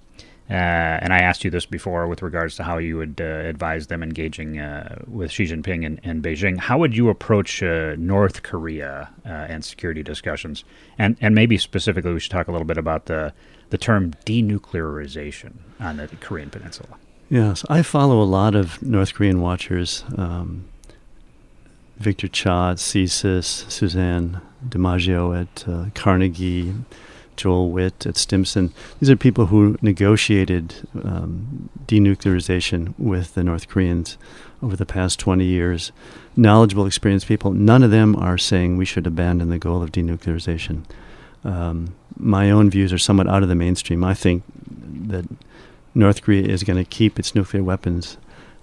uh, 0.50 0.52
and 0.52 1.12
I 1.12 1.20
asked 1.20 1.42
you 1.42 1.50
this 1.50 1.64
before 1.64 2.06
with 2.06 2.20
regards 2.20 2.56
to 2.56 2.64
how 2.64 2.76
you 2.76 2.98
would 2.98 3.18
uh, 3.18 3.24
advise 3.24 3.86
them 3.86 4.02
engaging 4.02 4.58
uh, 4.58 5.02
with 5.06 5.30
Xi 5.30 5.44
Jinping 5.44 5.86
and, 5.86 5.98
and 6.04 6.22
Beijing, 6.22 6.58
how 6.58 6.78
would 6.78 6.94
you 6.94 7.08
approach 7.08 7.62
uh, 7.62 7.94
North 7.96 8.42
Korea 8.42 9.08
uh, 9.24 9.28
and 9.28 9.64
security 9.64 10.02
discussions? 10.02 10.62
And 10.98 11.16
and 11.20 11.34
maybe 11.34 11.56
specifically, 11.56 12.12
we 12.12 12.20
should 12.20 12.30
talk 12.30 12.48
a 12.48 12.52
little 12.52 12.66
bit 12.66 12.76
about 12.76 13.06
the 13.06 13.32
the 13.70 13.78
term 13.78 14.12
denuclearization 14.26 15.54
on 15.80 15.96
the 15.96 16.08
Korean 16.20 16.50
Peninsula. 16.50 16.90
Yes, 17.30 17.64
I 17.70 17.80
follow 17.80 18.20
a 18.20 18.24
lot 18.24 18.54
of 18.54 18.82
North 18.82 19.14
Korean 19.14 19.40
watchers. 19.40 20.04
Um, 20.16 20.66
Victor 21.96 22.28
Cha 22.28 22.72
at 22.72 22.76
CSIS, 22.78 23.70
Suzanne 23.70 24.42
DiMaggio 24.68 25.40
at 25.40 25.94
Carnegie, 25.94 26.74
Joel 27.36 27.70
Wit 27.70 28.06
at 28.06 28.16
Stimson. 28.16 28.72
These 29.00 29.10
are 29.10 29.16
people 29.16 29.46
who 29.46 29.76
negotiated 29.82 30.86
um, 31.02 31.68
denuclearization 31.86 32.94
with 32.98 33.34
the 33.34 33.44
North 33.44 33.68
Koreans 33.68 34.16
over 34.62 34.76
the 34.76 34.86
past 34.86 35.18
20 35.18 35.44
years. 35.44 35.92
Knowledgeable, 36.36 36.86
experienced 36.86 37.26
people. 37.26 37.52
None 37.52 37.82
of 37.82 37.90
them 37.90 38.16
are 38.16 38.38
saying 38.38 38.76
we 38.76 38.84
should 38.84 39.06
abandon 39.06 39.50
the 39.50 39.58
goal 39.58 39.82
of 39.82 39.92
denuclearization. 39.92 40.84
Um, 41.44 41.94
my 42.16 42.50
own 42.50 42.70
views 42.70 42.92
are 42.92 42.98
somewhat 42.98 43.28
out 43.28 43.42
of 43.42 43.48
the 43.48 43.54
mainstream. 43.54 44.02
I 44.02 44.14
think 44.14 44.42
that 44.66 45.26
North 45.94 46.22
Korea 46.22 46.42
is 46.42 46.64
going 46.64 46.82
to 46.82 46.88
keep 46.88 47.18
its 47.18 47.34
nuclear 47.34 47.62
weapons 47.62 48.16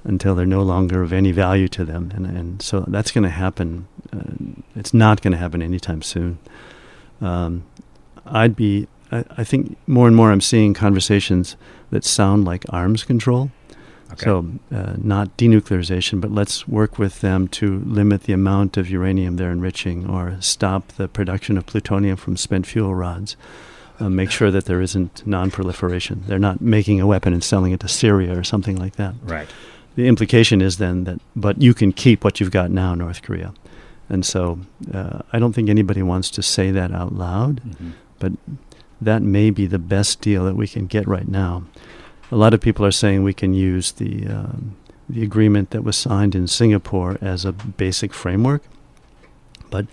until 0.04 0.36
they're 0.36 0.46
no 0.46 0.64
longer 0.64 1.04
of 1.04 1.14
any 1.14 1.32
value 1.32 1.68
to 1.70 1.86
them, 1.86 2.12
and 2.16 2.26
and 2.26 2.62
so 2.62 2.84
that's 2.88 3.12
going 3.12 3.24
to 3.24 3.30
happen. 3.30 3.88
Uh, 4.12 4.62
it's 4.76 4.94
not 4.94 5.22
going 5.22 5.32
to 5.32 5.38
happen 5.38 5.62
anytime 5.62 6.02
soon. 6.02 6.40
Um, 7.22 7.64
I'd 8.32 8.56
be 8.56 8.88
I, 9.12 9.24
I 9.38 9.44
think 9.44 9.78
more 9.88 10.08
and 10.08 10.16
more 10.16 10.32
I'm 10.32 10.42
seeing 10.42 10.74
conversations 10.74 11.56
that 11.92 12.04
sound 12.04 12.46
like 12.46 12.64
arms 12.70 13.04
control. 13.04 13.52
Okay. 14.14 14.26
So, 14.26 14.46
uh, 14.76 14.96
not 14.98 15.38
denuclearization, 15.38 16.20
but 16.20 16.32
let's 16.32 16.68
work 16.68 17.00
with 17.00 17.22
them 17.22 17.48
to 17.50 17.80
limit 17.86 18.24
the 18.24 18.34
amount 18.34 18.76
of 18.76 18.90
uranium 18.90 19.38
they're 19.38 19.52
enriching 19.52 20.10
or 20.10 20.36
stop 20.42 20.90
the 20.94 21.08
production 21.08 21.58
of 21.58 21.66
plutonium 21.66 22.18
from 22.18 22.36
spent 22.36 22.68
fuel 22.68 22.94
rods. 22.94 23.38
Uh, 24.02 24.10
make 24.10 24.30
sure 24.32 24.52
that 24.52 24.66
there 24.66 24.82
isn't 24.82 25.26
non 25.26 25.50
proliferation. 25.52 26.24
They're 26.28 26.40
not 26.40 26.60
making 26.60 27.00
a 27.00 27.08
weapon 27.08 27.32
and 27.34 27.42
selling 27.44 27.72
it 27.72 27.80
to 27.82 27.88
Syria 27.88 28.38
or 28.38 28.44
something 28.44 28.76
like 28.76 28.96
that. 28.98 29.14
right. 29.24 29.48
The 29.96 30.08
implication 30.08 30.62
is 30.62 30.78
then 30.78 31.04
that, 31.04 31.20
but 31.36 31.62
you 31.62 31.74
can 31.74 31.92
keep 31.92 32.24
what 32.24 32.40
you've 32.40 32.52
got 32.52 32.72
now, 32.72 32.96
North 32.96 33.22
Korea. 33.22 33.54
And 34.10 34.26
so 34.26 34.60
uh, 34.94 35.20
I 35.34 35.38
don't 35.40 35.52
think 35.54 35.70
anybody 35.70 36.02
wants 36.02 36.30
to 36.32 36.42
say 36.42 36.72
that 36.72 36.92
out 36.94 37.14
loud, 37.14 37.62
Mhm. 37.64 37.92
But 38.22 38.32
that 39.02 39.22
may 39.22 39.50
be 39.50 39.66
the 39.66 39.80
best 39.80 40.22
deal 40.22 40.46
that 40.46 40.56
we 40.56 40.68
can 40.68 40.86
get 40.86 41.08
right 41.08 41.28
now. 41.28 41.64
A 42.32 42.38
lot 42.38 42.54
of 42.54 42.62
people 42.62 42.86
are 42.86 42.92
saying 42.92 43.24
we 43.24 43.34
can 43.34 43.54
use 43.54 43.92
the 43.92 44.28
um, 44.28 44.78
the 45.10 45.24
agreement 45.24 45.72
that 45.72 45.84
was 45.84 45.98
signed 45.98 46.36
in 46.36 46.48
Singapore 46.48 47.18
as 47.20 47.44
a 47.44 47.52
basic 47.52 48.14
framework, 48.14 48.64
but 49.70 49.86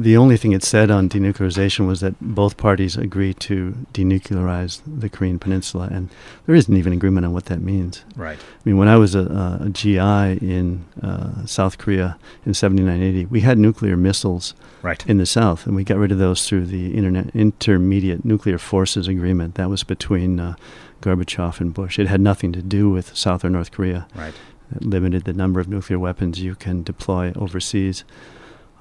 the 0.00 0.16
only 0.16 0.36
thing 0.36 0.52
it 0.52 0.62
said 0.62 0.90
on 0.92 1.08
denuclearization 1.08 1.86
was 1.88 1.98
that 2.00 2.14
both 2.20 2.56
parties 2.56 2.96
agree 2.96 3.34
to 3.34 3.74
denuclearize 3.92 4.80
the 4.86 5.08
Korean 5.08 5.38
Peninsula, 5.40 5.88
and 5.90 6.08
there 6.46 6.54
isn't 6.54 6.76
even 6.76 6.92
agreement 6.92 7.26
on 7.26 7.32
what 7.32 7.46
that 7.46 7.60
means. 7.60 8.04
Right. 8.16 8.38
I 8.38 8.60
mean, 8.64 8.76
when 8.78 8.86
I 8.88 8.96
was 8.96 9.14
a, 9.16 9.58
a 9.60 9.68
GI 9.70 9.98
in 10.40 10.84
uh, 11.02 11.44
South 11.46 11.78
Korea 11.78 12.16
in 12.46 12.54
7980, 12.54 13.26
we 13.26 13.40
had 13.40 13.58
nuclear 13.58 13.96
missiles 13.96 14.54
Right. 14.82 15.04
in 15.08 15.18
the 15.18 15.26
South, 15.26 15.66
and 15.66 15.74
we 15.74 15.82
got 15.82 15.98
rid 15.98 16.12
of 16.12 16.18
those 16.18 16.46
through 16.48 16.66
the 16.66 16.94
Internet 16.94 17.34
Intermediate 17.34 18.24
Nuclear 18.24 18.58
Forces 18.58 19.08
Agreement. 19.08 19.56
That 19.56 19.68
was 19.68 19.82
between 19.82 20.38
uh, 20.38 20.54
Gorbachev 21.02 21.60
and 21.60 21.74
Bush. 21.74 21.98
It 21.98 22.06
had 22.06 22.20
nothing 22.20 22.52
to 22.52 22.62
do 22.62 22.88
with 22.88 23.16
South 23.16 23.44
or 23.44 23.50
North 23.50 23.72
Korea. 23.72 24.06
right. 24.14 24.34
It 24.76 24.84
limited 24.84 25.24
the 25.24 25.32
number 25.32 25.60
of 25.60 25.68
nuclear 25.68 25.98
weapons 25.98 26.40
you 26.42 26.54
can 26.54 26.82
deploy 26.82 27.32
overseas. 27.34 28.04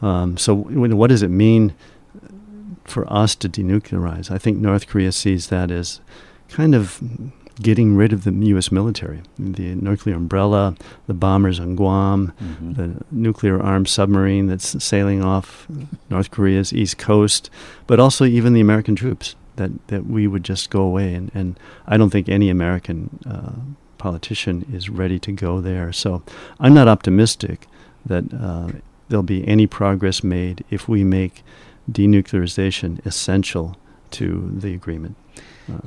Um, 0.01 0.37
so, 0.37 0.55
what 0.55 1.07
does 1.07 1.23
it 1.23 1.29
mean 1.31 1.73
for 2.85 3.11
us 3.11 3.35
to 3.35 3.49
denuclearize? 3.49 4.29
I 4.31 4.37
think 4.37 4.57
North 4.57 4.87
Korea 4.87 5.11
sees 5.11 5.47
that 5.47 5.71
as 5.71 5.99
kind 6.49 6.75
of 6.75 7.01
getting 7.61 7.95
rid 7.95 8.13
of 8.13 8.23
the 8.23 8.31
U.S. 8.31 8.71
military, 8.71 9.21
the 9.39 9.73
nuclear 9.75 10.15
umbrella, 10.15 10.75
the 11.07 11.13
bombers 11.15 11.59
on 11.59 11.75
Guam, 11.75 12.31
Mhm. 12.41 12.75
the 12.75 13.03
nuclear 13.11 13.59
armed 13.59 13.87
submarine 13.89 14.45
that's 14.45 14.81
sailing 14.83 15.23
off 15.23 15.67
North 16.09 16.29
Korea's 16.29 16.71
east 16.71 16.99
coast, 16.99 17.49
but 17.87 17.99
also 17.99 18.25
even 18.25 18.53
the 18.53 18.61
American 18.61 18.95
troops. 18.95 19.35
That, 19.55 19.71
that 19.87 20.05
we 20.05 20.27
would 20.27 20.43
just 20.43 20.69
go 20.69 20.81
away, 20.83 21.15
and, 21.15 21.31
and 21.33 21.59
I 21.87 21.97
don't 21.97 22.11
think 22.11 22.29
any 22.29 22.51
American 22.51 23.17
uh, 23.27 23.53
politician 23.97 24.63
is 24.71 24.87
ready 24.87 25.17
to 25.17 25.31
go 25.31 25.61
there. 25.61 25.91
So 25.91 26.21
I'm 26.59 26.75
not 26.75 26.87
optimistic 26.87 27.65
that 28.05 28.25
uh, 28.31 28.67
there'll 29.09 29.23
be 29.23 29.47
any 29.47 29.67
progress 29.67 30.23
made 30.23 30.63
if 30.69 30.87
we 30.87 31.03
make 31.03 31.43
denuclearization 31.89 33.05
essential 33.05 33.77
to 34.11 34.51
the 34.53 34.73
agreement. 34.73 35.15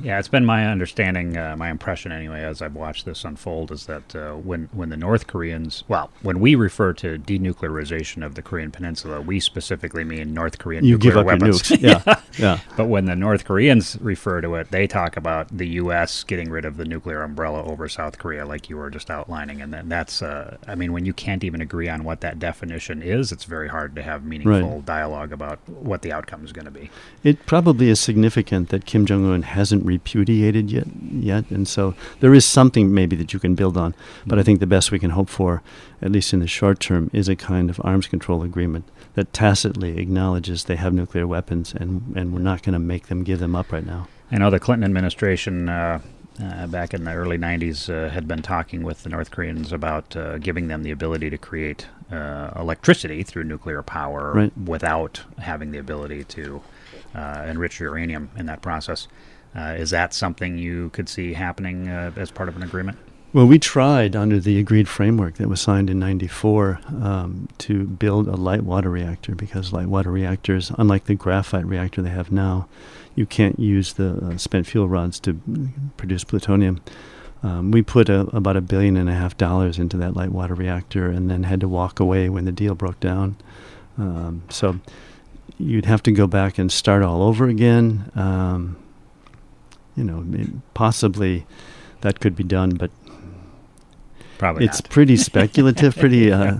Yeah, 0.01 0.19
it's 0.19 0.27
been 0.27 0.45
my 0.45 0.67
understanding, 0.67 1.37
uh, 1.37 1.55
my 1.57 1.69
impression 1.69 2.11
anyway, 2.11 2.41
as 2.43 2.61
I've 2.61 2.75
watched 2.75 3.05
this 3.05 3.23
unfold, 3.23 3.71
is 3.71 3.85
that 3.85 4.15
uh, 4.15 4.33
when 4.33 4.69
when 4.71 4.89
the 4.89 4.97
North 4.97 5.27
Koreans, 5.27 5.83
well, 5.87 6.09
when 6.21 6.39
we 6.39 6.55
refer 6.55 6.93
to 6.93 7.17
denuclearization 7.17 8.25
of 8.25 8.35
the 8.35 8.41
Korean 8.41 8.71
Peninsula, 8.71 9.21
we 9.21 9.39
specifically 9.39 10.03
mean 10.03 10.33
North 10.33 10.57
Korean 10.57 10.83
you 10.83 10.95
nuclear 10.95 11.11
give 11.11 11.17
up 11.17 11.25
weapons. 11.25 11.69
your 11.69 11.79
nukes. 11.79 12.05
Yeah, 12.05 12.21
yeah. 12.37 12.59
But 12.77 12.85
when 12.85 13.05
the 13.05 13.15
North 13.15 13.45
Koreans 13.45 13.97
refer 14.01 14.41
to 14.41 14.55
it, 14.55 14.71
they 14.71 14.87
talk 14.87 15.17
about 15.17 15.47
the 15.55 15.67
U.S. 15.67 16.23
getting 16.23 16.49
rid 16.49 16.65
of 16.65 16.77
the 16.77 16.85
nuclear 16.85 17.23
umbrella 17.23 17.63
over 17.63 17.87
South 17.89 18.17
Korea, 18.17 18.45
like 18.45 18.69
you 18.69 18.77
were 18.77 18.89
just 18.89 19.09
outlining. 19.09 19.61
And 19.61 19.73
then 19.73 19.89
that's, 19.89 20.21
uh, 20.21 20.57
I 20.67 20.75
mean, 20.75 20.93
when 20.93 21.05
you 21.05 21.13
can't 21.13 21.43
even 21.43 21.61
agree 21.61 21.89
on 21.89 22.03
what 22.03 22.21
that 22.21 22.39
definition 22.39 23.01
is, 23.01 23.31
it's 23.31 23.45
very 23.45 23.67
hard 23.67 23.95
to 23.95 24.01
have 24.01 24.23
meaningful 24.23 24.81
dialogue 24.81 25.31
about 25.31 25.59
what 25.67 26.01
the 26.01 26.11
outcome 26.11 26.43
is 26.45 26.51
going 26.51 26.65
to 26.65 26.71
be. 26.71 26.89
It 27.23 27.45
probably 27.45 27.89
is 27.89 27.99
significant 27.99 28.69
that 28.69 28.85
Kim 28.85 29.05
Jong 29.05 29.25
Un 29.25 29.41
hasn't 29.71 29.85
repudiated 29.85 30.69
yet, 30.69 30.85
yet, 31.11 31.49
and 31.49 31.65
so 31.67 31.93
there 32.19 32.33
is 32.33 32.43
something 32.45 32.93
maybe 32.93 33.15
that 33.15 33.31
you 33.33 33.39
can 33.39 33.55
build 33.55 33.77
on. 33.77 33.95
But 34.27 34.37
I 34.37 34.43
think 34.43 34.59
the 34.59 34.67
best 34.67 34.91
we 34.91 34.99
can 34.99 35.11
hope 35.11 35.29
for, 35.29 35.61
at 36.01 36.11
least 36.11 36.33
in 36.33 36.39
the 36.41 36.47
short 36.47 36.79
term, 36.81 37.09
is 37.13 37.29
a 37.29 37.35
kind 37.37 37.69
of 37.69 37.79
arms 37.85 38.07
control 38.07 38.43
agreement 38.43 38.83
that 39.13 39.31
tacitly 39.31 39.97
acknowledges 39.97 40.65
they 40.65 40.75
have 40.75 40.93
nuclear 40.93 41.25
weapons, 41.25 41.73
and 41.73 42.01
and 42.17 42.33
we're 42.33 42.39
not 42.41 42.63
going 42.63 42.73
to 42.73 42.79
make 42.79 43.07
them 43.07 43.23
give 43.23 43.39
them 43.39 43.55
up 43.55 43.71
right 43.71 43.85
now. 43.85 44.07
I 44.29 44.37
know 44.39 44.49
the 44.49 44.59
Clinton 44.59 44.83
administration 44.83 45.69
uh, 45.69 45.99
uh, 46.41 46.67
back 46.67 46.93
in 46.93 47.03
the 47.05 47.13
early 47.13 47.37
90s 47.37 47.89
uh, 47.89 48.09
had 48.09 48.27
been 48.27 48.41
talking 48.41 48.83
with 48.83 49.03
the 49.03 49.09
North 49.09 49.31
Koreans 49.31 49.71
about 49.71 50.15
uh, 50.17 50.37
giving 50.37 50.67
them 50.67 50.83
the 50.83 50.91
ability 50.91 51.29
to 51.29 51.37
create 51.37 51.87
uh, 52.11 52.51
electricity 52.57 53.23
through 53.23 53.43
nuclear 53.45 53.81
power 53.83 54.31
Right. 54.33 54.57
without 54.57 55.23
having 55.39 55.71
the 55.71 55.77
ability 55.79 56.23
to 56.25 56.61
uh, 57.13 57.45
enrich 57.47 57.79
uranium 57.81 58.29
in 58.37 58.45
that 58.45 58.61
process. 58.61 59.07
Uh, 59.55 59.75
is 59.77 59.89
that 59.89 60.13
something 60.13 60.57
you 60.57 60.89
could 60.91 61.09
see 61.09 61.33
happening 61.33 61.87
uh, 61.87 62.11
as 62.15 62.31
part 62.31 62.49
of 62.49 62.55
an 62.55 62.63
agreement? 62.63 62.97
Well, 63.33 63.47
we 63.47 63.59
tried 63.59 64.15
under 64.15 64.41
the 64.41 64.59
agreed 64.59 64.89
framework 64.89 65.35
that 65.35 65.47
was 65.47 65.61
signed 65.61 65.89
in 65.89 65.99
'94 65.99 66.79
um, 67.01 67.47
to 67.59 67.85
build 67.85 68.27
a 68.27 68.35
light 68.35 68.63
water 68.63 68.89
reactor 68.89 69.35
because 69.35 69.71
light 69.71 69.87
water 69.87 70.11
reactors, 70.11 70.71
unlike 70.77 71.05
the 71.05 71.15
graphite 71.15 71.65
reactor 71.65 72.01
they 72.01 72.09
have 72.09 72.31
now, 72.31 72.67
you 73.15 73.25
can't 73.25 73.57
use 73.57 73.93
the 73.93 74.15
uh, 74.15 74.37
spent 74.37 74.67
fuel 74.67 74.89
rods 74.89 75.19
to 75.21 75.39
produce 75.95 76.25
plutonium. 76.25 76.81
Um, 77.43 77.71
we 77.71 77.81
put 77.81 78.09
a, 78.09 78.21
about 78.35 78.57
a 78.57 78.61
billion 78.61 78.97
and 78.97 79.09
a 79.09 79.13
half 79.13 79.37
dollars 79.37 79.79
into 79.79 79.97
that 79.97 80.15
light 80.15 80.31
water 80.31 80.53
reactor 80.53 81.09
and 81.09 81.29
then 81.29 81.43
had 81.43 81.61
to 81.61 81.67
walk 81.67 81.99
away 81.99 82.29
when 82.29 82.45
the 82.45 82.51
deal 82.51 82.75
broke 82.75 82.99
down. 82.99 83.37
Um, 83.97 84.43
so 84.49 84.79
you'd 85.57 85.85
have 85.85 86.03
to 86.03 86.11
go 86.11 86.27
back 86.27 86.57
and 86.57 86.71
start 86.71 87.01
all 87.01 87.23
over 87.23 87.47
again. 87.47 88.11
Um, 88.15 88.77
you 90.01 90.07
know, 90.07 90.45
possibly 90.73 91.45
that 92.01 92.19
could 92.19 92.35
be 92.35 92.43
done, 92.43 92.71
but 92.71 92.91
Probably 94.37 94.65
it's 94.65 94.81
not. 94.83 94.89
pretty 94.89 95.17
speculative, 95.17 95.95
pretty 95.95 96.31
uh, 96.31 96.59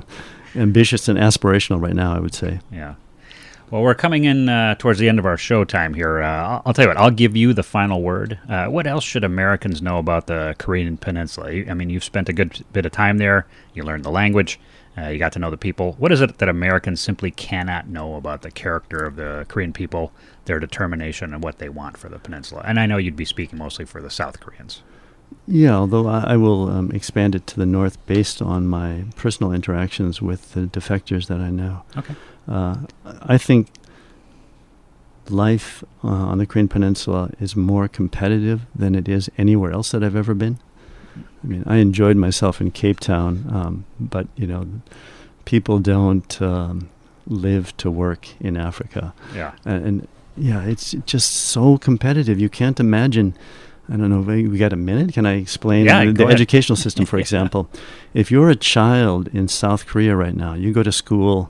ambitious 0.56 1.08
and 1.08 1.18
aspirational 1.18 1.82
right 1.82 1.96
now. 1.96 2.16
I 2.16 2.20
would 2.20 2.36
say. 2.36 2.60
Yeah. 2.72 2.96
Well, 3.72 3.84
we're 3.84 3.96
coming 3.96 4.26
in 4.26 4.50
uh, 4.50 4.76
towards 4.76 5.00
the 5.00 5.08
end 5.08 5.18
of 5.18 5.26
our 5.26 5.38
show 5.38 5.64
time 5.64 5.94
here. 5.94 6.22
Uh, 6.22 6.28
I'll, 6.28 6.62
I'll 6.66 6.74
tell 6.74 6.84
you 6.84 6.90
what. 6.90 6.98
I'll 6.98 7.10
give 7.10 7.38
you 7.38 7.54
the 7.54 7.64
final 7.64 8.02
word. 8.02 8.38
Uh, 8.50 8.66
what 8.66 8.86
else 8.86 9.06
should 9.06 9.24
Americans 9.24 9.82
know 9.82 9.98
about 9.98 10.28
the 10.28 10.56
Korean 10.60 10.98
Peninsula? 10.98 11.48
I 11.70 11.74
mean, 11.74 11.90
you've 11.90 12.04
spent 12.04 12.28
a 12.28 12.34
good 12.34 12.66
bit 12.74 12.86
of 12.86 12.92
time 12.92 13.18
there. 13.18 13.48
You 13.74 13.84
learned 13.84 14.04
the 14.04 14.12
language. 14.12 14.60
Uh, 14.98 15.08
you 15.08 15.18
got 15.18 15.32
to 15.32 15.40
know 15.40 15.50
the 15.50 15.58
people. 15.58 15.94
What 15.94 16.12
is 16.12 16.20
it 16.20 16.38
that 16.40 16.50
Americans 16.50 17.00
simply 17.00 17.32
cannot 17.32 17.88
know 17.88 18.16
about 18.16 18.42
the 18.42 18.52
character 18.52 19.06
of 19.06 19.16
the 19.16 19.46
Korean 19.48 19.72
people, 19.72 20.12
their 20.46 20.60
determination, 20.60 21.34
and 21.34 21.42
what 21.42 21.60
they 21.60 21.70
want 21.70 21.98
for 21.98 22.10
the 22.10 22.20
peninsula? 22.20 22.64
And 22.66 22.80
I 22.80 22.86
know 22.86 22.98
you'd 22.98 23.16
be 23.16 23.26
speaking 23.26 23.58
mostly 23.58 23.86
for 23.86 24.02
the 24.02 24.10
South 24.10 24.42
Koreans. 24.42 24.82
Yeah, 25.48 25.76
although 25.76 26.08
I, 26.08 26.34
I 26.34 26.38
will 26.38 26.70
um, 26.70 26.92
expand 26.92 27.36
it 27.36 27.48
to 27.48 27.56
the 27.58 27.66
north 27.66 28.06
based 28.06 28.42
on 28.42 28.68
my 28.68 29.06
personal 29.16 29.54
interactions 29.54 30.22
with 30.22 30.54
the 30.54 30.62
defectors 30.62 31.28
that 31.28 31.40
I 31.40 31.50
know. 31.50 31.84
Okay. 31.96 32.16
Uh, 32.48 32.78
I 33.06 33.38
think 33.38 33.70
life 35.30 35.84
uh, 36.04 36.08
on 36.08 36.38
the 36.38 36.46
Korean 36.46 36.68
Peninsula 36.68 37.32
is 37.40 37.56
more 37.56 37.88
competitive 37.88 38.62
than 38.76 38.96
it 38.96 39.08
is 39.08 39.30
anywhere 39.38 39.72
else 39.72 39.92
that 39.92 40.04
I've 40.04 40.16
ever 40.16 40.34
been. 40.34 40.60
I 41.44 41.48
mean, 41.48 41.64
I 41.66 41.78
enjoyed 41.78 42.18
myself 42.18 42.62
in 42.62 42.72
Cape 42.72 43.00
Town, 43.00 43.46
um, 43.52 43.86
but 44.00 44.28
you 44.36 44.46
know, 44.48 44.66
people 45.46 45.80
don't 45.80 46.42
um, 46.42 46.90
live 47.28 47.76
to 47.78 47.90
work 47.90 48.28
in 48.40 48.56
Africa, 48.58 49.14
Yeah. 49.36 49.52
and, 49.66 49.86
and 49.86 50.08
yeah, 50.38 50.64
it's 50.64 50.92
just 51.06 51.32
so 51.34 51.78
competitive. 51.78 52.40
You 52.40 52.50
can't 52.50 52.80
imagine. 52.80 53.34
I 53.90 53.98
don't 53.98 54.10
know. 54.10 54.22
We 54.22 54.48
we 54.48 54.58
got 54.58 54.72
a 54.72 54.78
minute. 54.78 55.14
Can 55.14 55.26
I 55.26 55.34
explain 55.34 55.86
Yeah, 55.86 56.06
the, 56.06 56.14
the 56.14 56.26
educational 56.28 56.78
system, 56.78 57.06
for 57.06 57.18
example? 57.26 57.68
If 58.14 58.32
you're 58.32 58.50
a 58.50 58.56
child 58.56 59.28
in 59.34 59.48
South 59.50 59.86
Korea 59.88 60.16
right 60.16 60.36
now, 60.36 60.54
you 60.54 60.72
go 60.72 60.84
to 60.84 60.92
school 60.92 61.50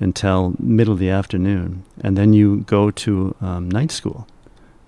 until 0.00 0.54
middle 0.58 0.92
of 0.94 0.98
the 0.98 1.10
afternoon, 1.10 1.84
and 2.02 2.16
then 2.16 2.32
you 2.32 2.64
go 2.66 2.90
to 2.90 3.34
um, 3.40 3.68
night 3.70 3.92
school 3.92 4.26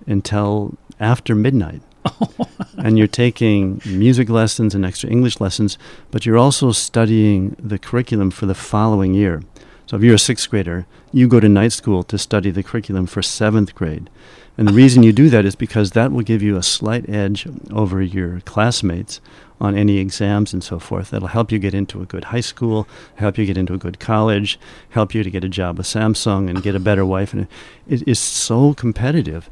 until 0.06 0.74
after 0.98 1.34
midnight. 1.34 1.82
and 2.78 2.98
you're 2.98 3.06
taking 3.06 3.80
music 3.84 4.28
lessons 4.28 4.74
and 4.74 4.84
extra 4.84 5.10
English 5.10 5.40
lessons, 5.40 5.78
but 6.10 6.24
you're 6.26 6.38
also 6.38 6.72
studying 6.72 7.56
the 7.58 7.78
curriculum 7.78 8.30
for 8.30 8.46
the 8.46 8.54
following 8.54 9.14
year. 9.14 9.42
So 9.86 9.96
if 9.96 10.02
you're 10.02 10.16
a 10.16 10.18
sixth 10.18 10.50
grader, 10.50 10.86
you 11.12 11.28
go 11.28 11.40
to 11.40 11.48
night 11.48 11.72
school 11.72 12.02
to 12.04 12.18
study 12.18 12.50
the 12.50 12.62
curriculum 12.62 13.06
for 13.06 13.22
seventh 13.22 13.74
grade. 13.74 14.10
And 14.58 14.68
the 14.68 14.72
reason 14.72 15.04
you 15.04 15.12
do 15.12 15.30
that 15.30 15.44
is 15.44 15.54
because 15.54 15.92
that 15.92 16.10
will 16.10 16.22
give 16.22 16.42
you 16.42 16.56
a 16.56 16.62
slight 16.64 17.08
edge 17.08 17.46
over 17.72 18.02
your 18.02 18.40
classmates 18.40 19.20
on 19.60 19.76
any 19.76 19.98
exams 19.98 20.52
and 20.52 20.62
so 20.62 20.78
forth. 20.78 21.10
That'll 21.10 21.28
help 21.28 21.52
you 21.52 21.58
get 21.58 21.74
into 21.74 22.02
a 22.02 22.06
good 22.06 22.24
high 22.24 22.40
school, 22.40 22.88
help 23.14 23.38
you 23.38 23.46
get 23.46 23.56
into 23.56 23.72
a 23.72 23.78
good 23.78 24.00
college, 24.00 24.58
help 24.90 25.14
you 25.14 25.22
to 25.22 25.30
get 25.30 25.44
a 25.44 25.48
job 25.48 25.78
with 25.78 25.86
Samsung 25.86 26.50
and 26.50 26.62
get 26.62 26.74
a 26.74 26.80
better 26.80 27.06
wife. 27.06 27.32
And 27.32 27.46
it 27.88 28.06
is 28.06 28.18
so 28.18 28.74
competitive. 28.74 29.48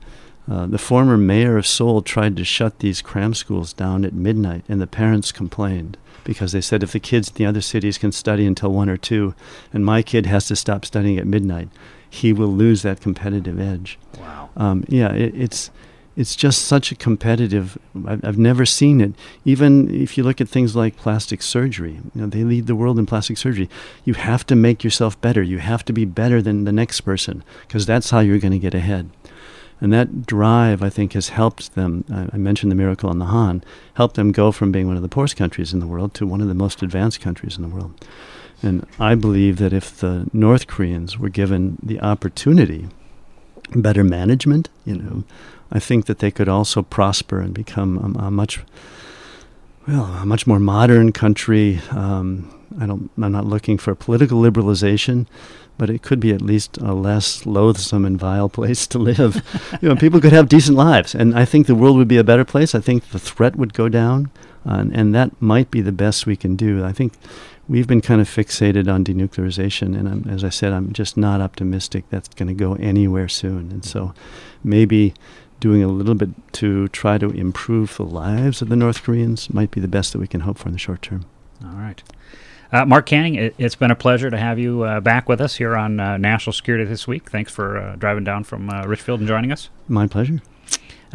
Uh, 0.48 0.66
the 0.66 0.78
former 0.78 1.16
mayor 1.16 1.56
of 1.56 1.66
Seoul 1.66 2.02
tried 2.02 2.36
to 2.36 2.44
shut 2.44 2.78
these 2.78 3.02
cram 3.02 3.34
schools 3.34 3.72
down 3.72 4.04
at 4.04 4.12
midnight, 4.12 4.64
and 4.68 4.80
the 4.80 4.86
parents 4.86 5.32
complained 5.32 5.96
because 6.24 6.52
they 6.52 6.60
said 6.60 6.82
if 6.82 6.92
the 6.92 7.00
kids 7.00 7.28
in 7.28 7.34
the 7.36 7.46
other 7.46 7.60
cities 7.60 7.98
can 7.98 8.12
study 8.12 8.46
until 8.46 8.72
one 8.72 8.88
or 8.88 8.96
two, 8.96 9.34
and 9.72 9.84
my 9.84 10.02
kid 10.02 10.26
has 10.26 10.46
to 10.48 10.56
stop 10.56 10.84
studying 10.84 11.18
at 11.18 11.26
midnight, 11.26 11.68
he 12.08 12.32
will 12.32 12.48
lose 12.48 12.82
that 12.82 13.00
competitive 13.00 13.60
edge. 13.60 13.98
Wow. 14.18 14.50
Um, 14.56 14.84
yeah, 14.88 15.12
it, 15.12 15.34
it's 15.36 15.70
it's 16.16 16.34
just 16.34 16.64
such 16.64 16.90
a 16.90 16.96
competitive. 16.96 17.76
I've, 18.06 18.24
I've, 18.24 18.38
never 18.38 18.64
seen 18.64 19.02
it. 19.02 19.12
Even 19.44 19.94
if 19.94 20.16
you 20.16 20.24
look 20.24 20.40
at 20.40 20.48
things 20.48 20.74
like 20.74 20.96
plastic 20.96 21.42
surgery, 21.42 22.00
you 22.14 22.22
know, 22.22 22.26
they 22.26 22.42
lead 22.42 22.66
the 22.66 22.74
world 22.74 22.98
in 22.98 23.04
plastic 23.04 23.36
surgery. 23.36 23.68
You 24.04 24.14
have 24.14 24.46
to 24.46 24.56
make 24.56 24.82
yourself 24.82 25.20
better. 25.20 25.42
You 25.42 25.58
have 25.58 25.84
to 25.84 25.92
be 25.92 26.06
better 26.06 26.40
than 26.40 26.64
the 26.64 26.72
next 26.72 27.02
person 27.02 27.44
because 27.66 27.84
that's 27.84 28.10
how 28.10 28.20
you're 28.20 28.38
going 28.38 28.52
to 28.52 28.58
get 28.58 28.74
ahead. 28.74 29.10
And 29.80 29.92
that 29.92 30.26
drive, 30.26 30.82
I 30.82 30.88
think, 30.88 31.12
has 31.12 31.28
helped 31.28 31.74
them. 31.74 32.04
I 32.32 32.36
mentioned 32.38 32.72
the 32.72 32.76
miracle 32.76 33.10
on 33.10 33.18
the 33.18 33.26
Han, 33.26 33.62
helped 33.94 34.16
them 34.16 34.32
go 34.32 34.50
from 34.50 34.72
being 34.72 34.86
one 34.86 34.96
of 34.96 35.02
the 35.02 35.08
poorest 35.08 35.36
countries 35.36 35.72
in 35.72 35.80
the 35.80 35.86
world 35.86 36.14
to 36.14 36.26
one 36.26 36.40
of 36.40 36.48
the 36.48 36.54
most 36.54 36.82
advanced 36.82 37.20
countries 37.20 37.56
in 37.56 37.62
the 37.62 37.68
world. 37.68 37.92
And 38.62 38.86
I 38.98 39.14
believe 39.14 39.58
that 39.58 39.74
if 39.74 39.98
the 39.98 40.30
North 40.32 40.66
Koreans 40.66 41.18
were 41.18 41.28
given 41.28 41.76
the 41.82 42.00
opportunity, 42.00 42.88
better 43.74 44.02
management, 44.02 44.70
you 44.86 44.96
know, 44.96 45.24
I 45.70 45.78
think 45.78 46.06
that 46.06 46.20
they 46.20 46.30
could 46.30 46.48
also 46.48 46.82
prosper 46.82 47.40
and 47.40 47.52
become 47.52 48.16
a, 48.18 48.26
a 48.26 48.30
much, 48.30 48.60
well, 49.86 50.04
a 50.04 50.24
much 50.24 50.46
more 50.46 50.58
modern 50.58 51.12
country. 51.12 51.80
Um, 51.90 52.52
I 52.80 52.86
don't. 52.86 53.10
I'm 53.22 53.32
not 53.32 53.46
looking 53.46 53.78
for 53.78 53.94
political 53.94 54.40
liberalization, 54.40 55.26
but 55.78 55.90
it 55.90 56.02
could 56.02 56.20
be 56.20 56.32
at 56.32 56.42
least 56.42 56.78
a 56.78 56.94
less 56.94 57.46
loathsome 57.46 58.04
and 58.04 58.18
vile 58.18 58.48
place 58.58 58.86
to 58.88 58.98
live. 58.98 59.42
you 59.80 59.88
know, 59.88 59.96
people 59.96 60.20
could 60.20 60.32
have 60.32 60.48
decent 60.48 60.76
lives, 60.76 61.14
and 61.14 61.36
I 61.38 61.44
think 61.44 61.66
the 61.66 61.74
world 61.74 61.96
would 61.96 62.08
be 62.08 62.18
a 62.18 62.24
better 62.24 62.44
place. 62.44 62.74
I 62.74 62.80
think 62.80 63.10
the 63.10 63.18
threat 63.18 63.56
would 63.56 63.74
go 63.74 63.88
down, 63.88 64.30
uh, 64.66 64.74
and, 64.74 64.96
and 64.96 65.14
that 65.14 65.40
might 65.40 65.70
be 65.70 65.80
the 65.80 65.92
best 65.92 66.26
we 66.26 66.36
can 66.36 66.56
do. 66.56 66.84
I 66.84 66.92
think 66.92 67.14
we've 67.68 67.86
been 67.86 68.00
kind 68.00 68.20
of 68.20 68.28
fixated 68.28 68.92
on 68.92 69.04
denuclearization, 69.04 69.98
and 69.98 70.08
I'm, 70.08 70.28
as 70.28 70.44
I 70.44 70.50
said, 70.50 70.72
I'm 70.72 70.92
just 70.92 71.16
not 71.16 71.40
optimistic 71.40 72.04
that's 72.10 72.28
going 72.28 72.48
to 72.48 72.54
go 72.54 72.74
anywhere 72.74 73.28
soon. 73.28 73.70
And 73.70 73.84
so, 73.84 74.14
maybe 74.62 75.14
doing 75.60 75.82
a 75.82 75.88
little 75.88 76.14
bit 76.14 76.30
to 76.52 76.88
try 76.88 77.18
to 77.18 77.30
improve 77.30 77.96
the 77.96 78.04
lives 78.04 78.60
of 78.60 78.68
the 78.68 78.76
North 78.76 79.02
Koreans 79.02 79.52
might 79.52 79.70
be 79.70 79.80
the 79.80 79.88
best 79.88 80.12
that 80.12 80.18
we 80.18 80.26
can 80.26 80.40
hope 80.40 80.58
for 80.58 80.68
in 80.68 80.72
the 80.72 80.78
short 80.78 81.02
term. 81.02 81.24
All 81.64 81.76
right. 81.76 82.02
Uh, 82.72 82.84
Mark 82.84 83.06
Canning, 83.06 83.36
it, 83.36 83.54
has 83.60 83.74
been 83.74 83.90
a 83.90 83.96
pleasure 83.96 84.30
to 84.30 84.36
have 84.36 84.58
you 84.58 84.82
uh, 84.82 85.00
back 85.00 85.28
with 85.28 85.40
us 85.40 85.56
here 85.56 85.76
on 85.76 86.00
uh, 86.00 86.16
National 86.16 86.52
Security 86.52 86.84
this 86.84 87.06
week. 87.06 87.30
Thanks 87.30 87.52
for 87.52 87.78
uh, 87.78 87.96
driving 87.96 88.24
down 88.24 88.44
from 88.44 88.70
uh, 88.70 88.84
Richfield 88.84 89.20
and 89.20 89.28
joining 89.28 89.52
us. 89.52 89.70
My 89.88 90.06
pleasure. 90.06 90.40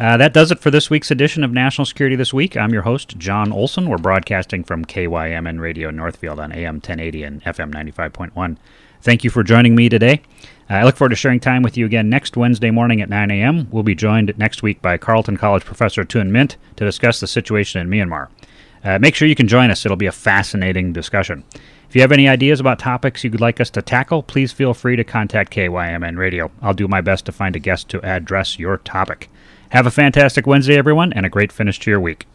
Uh, 0.00 0.16
that 0.16 0.32
does 0.32 0.50
it 0.50 0.58
for 0.58 0.70
this 0.70 0.88
week's 0.88 1.10
edition 1.10 1.44
of 1.44 1.52
National 1.52 1.84
Security 1.84 2.16
This 2.16 2.32
Week. 2.32 2.56
I'm 2.56 2.72
your 2.72 2.82
host, 2.82 3.18
Jon 3.18 3.52
Olson. 3.52 3.88
We're 3.88 3.98
broadcasting 3.98 4.64
from 4.64 4.84
KYMN 4.84 5.60
Radio 5.60 5.90
Northfield 5.90 6.40
on 6.40 6.50
AM 6.52 6.76
1080 6.76 7.22
and 7.22 7.44
FM 7.44 7.72
95.1. 7.72 8.56
Thank 9.02 9.22
you 9.22 9.30
for 9.30 9.42
joining 9.42 9.74
me 9.74 9.88
today. 9.88 10.22
I 10.70 10.84
look 10.84 10.96
forward 10.96 11.10
to 11.10 11.16
sharing 11.16 11.40
time 11.40 11.62
with 11.62 11.76
you 11.76 11.84
again 11.84 12.08
next 12.08 12.36
Wednesday 12.36 12.70
morning 12.70 13.02
at 13.02 13.10
9 13.10 13.30
a.m. 13.30 13.68
We'll 13.70 13.82
be 13.82 13.94
joined 13.94 14.32
next 14.38 14.62
week 14.62 14.80
by 14.80 14.96
Carleton 14.96 15.36
College 15.36 15.64
professor 15.64 16.04
Tun 16.04 16.30
Myint 16.30 16.56
to 16.76 16.84
discuss 16.84 17.20
the 17.20 17.26
situation 17.26 17.80
in 17.80 17.90
Myanmar. 17.90 18.28
Uh, 18.84 18.98
make 18.98 19.14
sure 19.14 19.28
you 19.28 19.34
can 19.34 19.48
join 19.48 19.70
us. 19.70 19.84
It'll 19.84 19.96
be 19.96 20.06
a 20.06 20.12
fascinating 20.12 20.92
discussion. 20.92 21.44
If 21.88 21.96
you 21.96 22.00
have 22.00 22.12
any 22.12 22.26
ideas 22.26 22.58
about 22.58 22.78
topics 22.78 23.22
you'd 23.22 23.40
like 23.40 23.60
us 23.60 23.70
to 23.70 23.82
tackle, 23.82 24.22
please 24.22 24.50
feel 24.50 24.74
free 24.74 24.96
to 24.96 25.04
contact 25.04 25.52
KYMN 25.52 26.16
Radio. 26.16 26.50
I'll 26.62 26.74
do 26.74 26.88
my 26.88 27.00
best 27.00 27.26
to 27.26 27.32
find 27.32 27.54
a 27.54 27.58
guest 27.58 27.88
to 27.90 28.00
address 28.02 28.58
your 28.58 28.78
topic. 28.78 29.28
Have 29.68 29.86
a 29.86 29.90
fantastic 29.90 30.46
Wednesday, 30.46 30.76
everyone, 30.76 31.12
and 31.12 31.26
a 31.26 31.28
great 31.28 31.52
finish 31.52 31.78
to 31.80 31.90
your 31.90 32.00
week. 32.00 32.26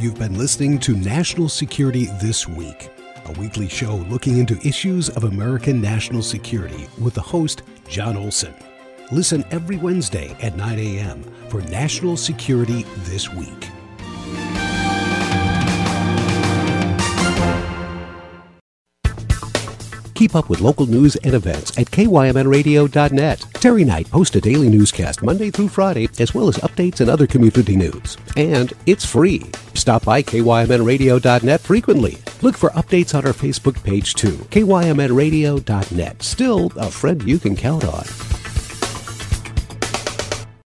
You've 0.00 0.18
been 0.18 0.38
listening 0.38 0.78
to 0.80 0.94
National 0.94 1.48
Security 1.48 2.06
This 2.20 2.46
Week, 2.46 2.90
a 3.24 3.32
weekly 3.32 3.68
show 3.68 3.96
looking 4.10 4.38
into 4.38 4.58
issues 4.66 5.08
of 5.08 5.24
American 5.24 5.80
national 5.80 6.22
security 6.22 6.86
with 7.00 7.14
the 7.14 7.20
host, 7.20 7.62
Jon 7.88 8.16
Olson. 8.16 8.54
Listen 9.10 9.44
every 9.50 9.76
Wednesday 9.78 10.36
at 10.42 10.56
9 10.56 10.78
a.m. 10.78 11.22
for 11.48 11.62
National 11.62 12.16
Security 12.16 12.84
This 13.04 13.32
Week. 13.32 13.68
Keep 20.18 20.34
up 20.34 20.48
with 20.48 20.60
local 20.60 20.84
news 20.86 21.14
and 21.14 21.32
events 21.32 21.78
at 21.78 21.86
KYMNradio.net. 21.92 23.46
Terry 23.54 23.84
Knight 23.84 24.10
posts 24.10 24.34
a 24.34 24.40
daily 24.40 24.68
newscast 24.68 25.22
Monday 25.22 25.48
through 25.52 25.68
Friday, 25.68 26.08
as 26.18 26.34
well 26.34 26.48
as 26.48 26.56
updates 26.56 27.00
and 27.00 27.08
other 27.08 27.28
community 27.28 27.76
news. 27.76 28.16
And 28.36 28.72
it's 28.86 29.04
free. 29.04 29.42
Stop 29.74 30.04
by 30.04 30.24
KYMNradio.net 30.24 31.60
frequently. 31.60 32.18
Look 32.42 32.56
for 32.56 32.70
updates 32.70 33.16
on 33.16 33.26
our 33.26 33.32
Facebook 33.32 33.80
page 33.84 34.14
too. 34.14 34.34
KYMNradio.net. 34.50 36.22
Still 36.22 36.72
a 36.74 36.90
friend 36.90 37.22
you 37.22 37.38
can 37.38 37.54
count 37.54 37.84
on. 37.84 38.04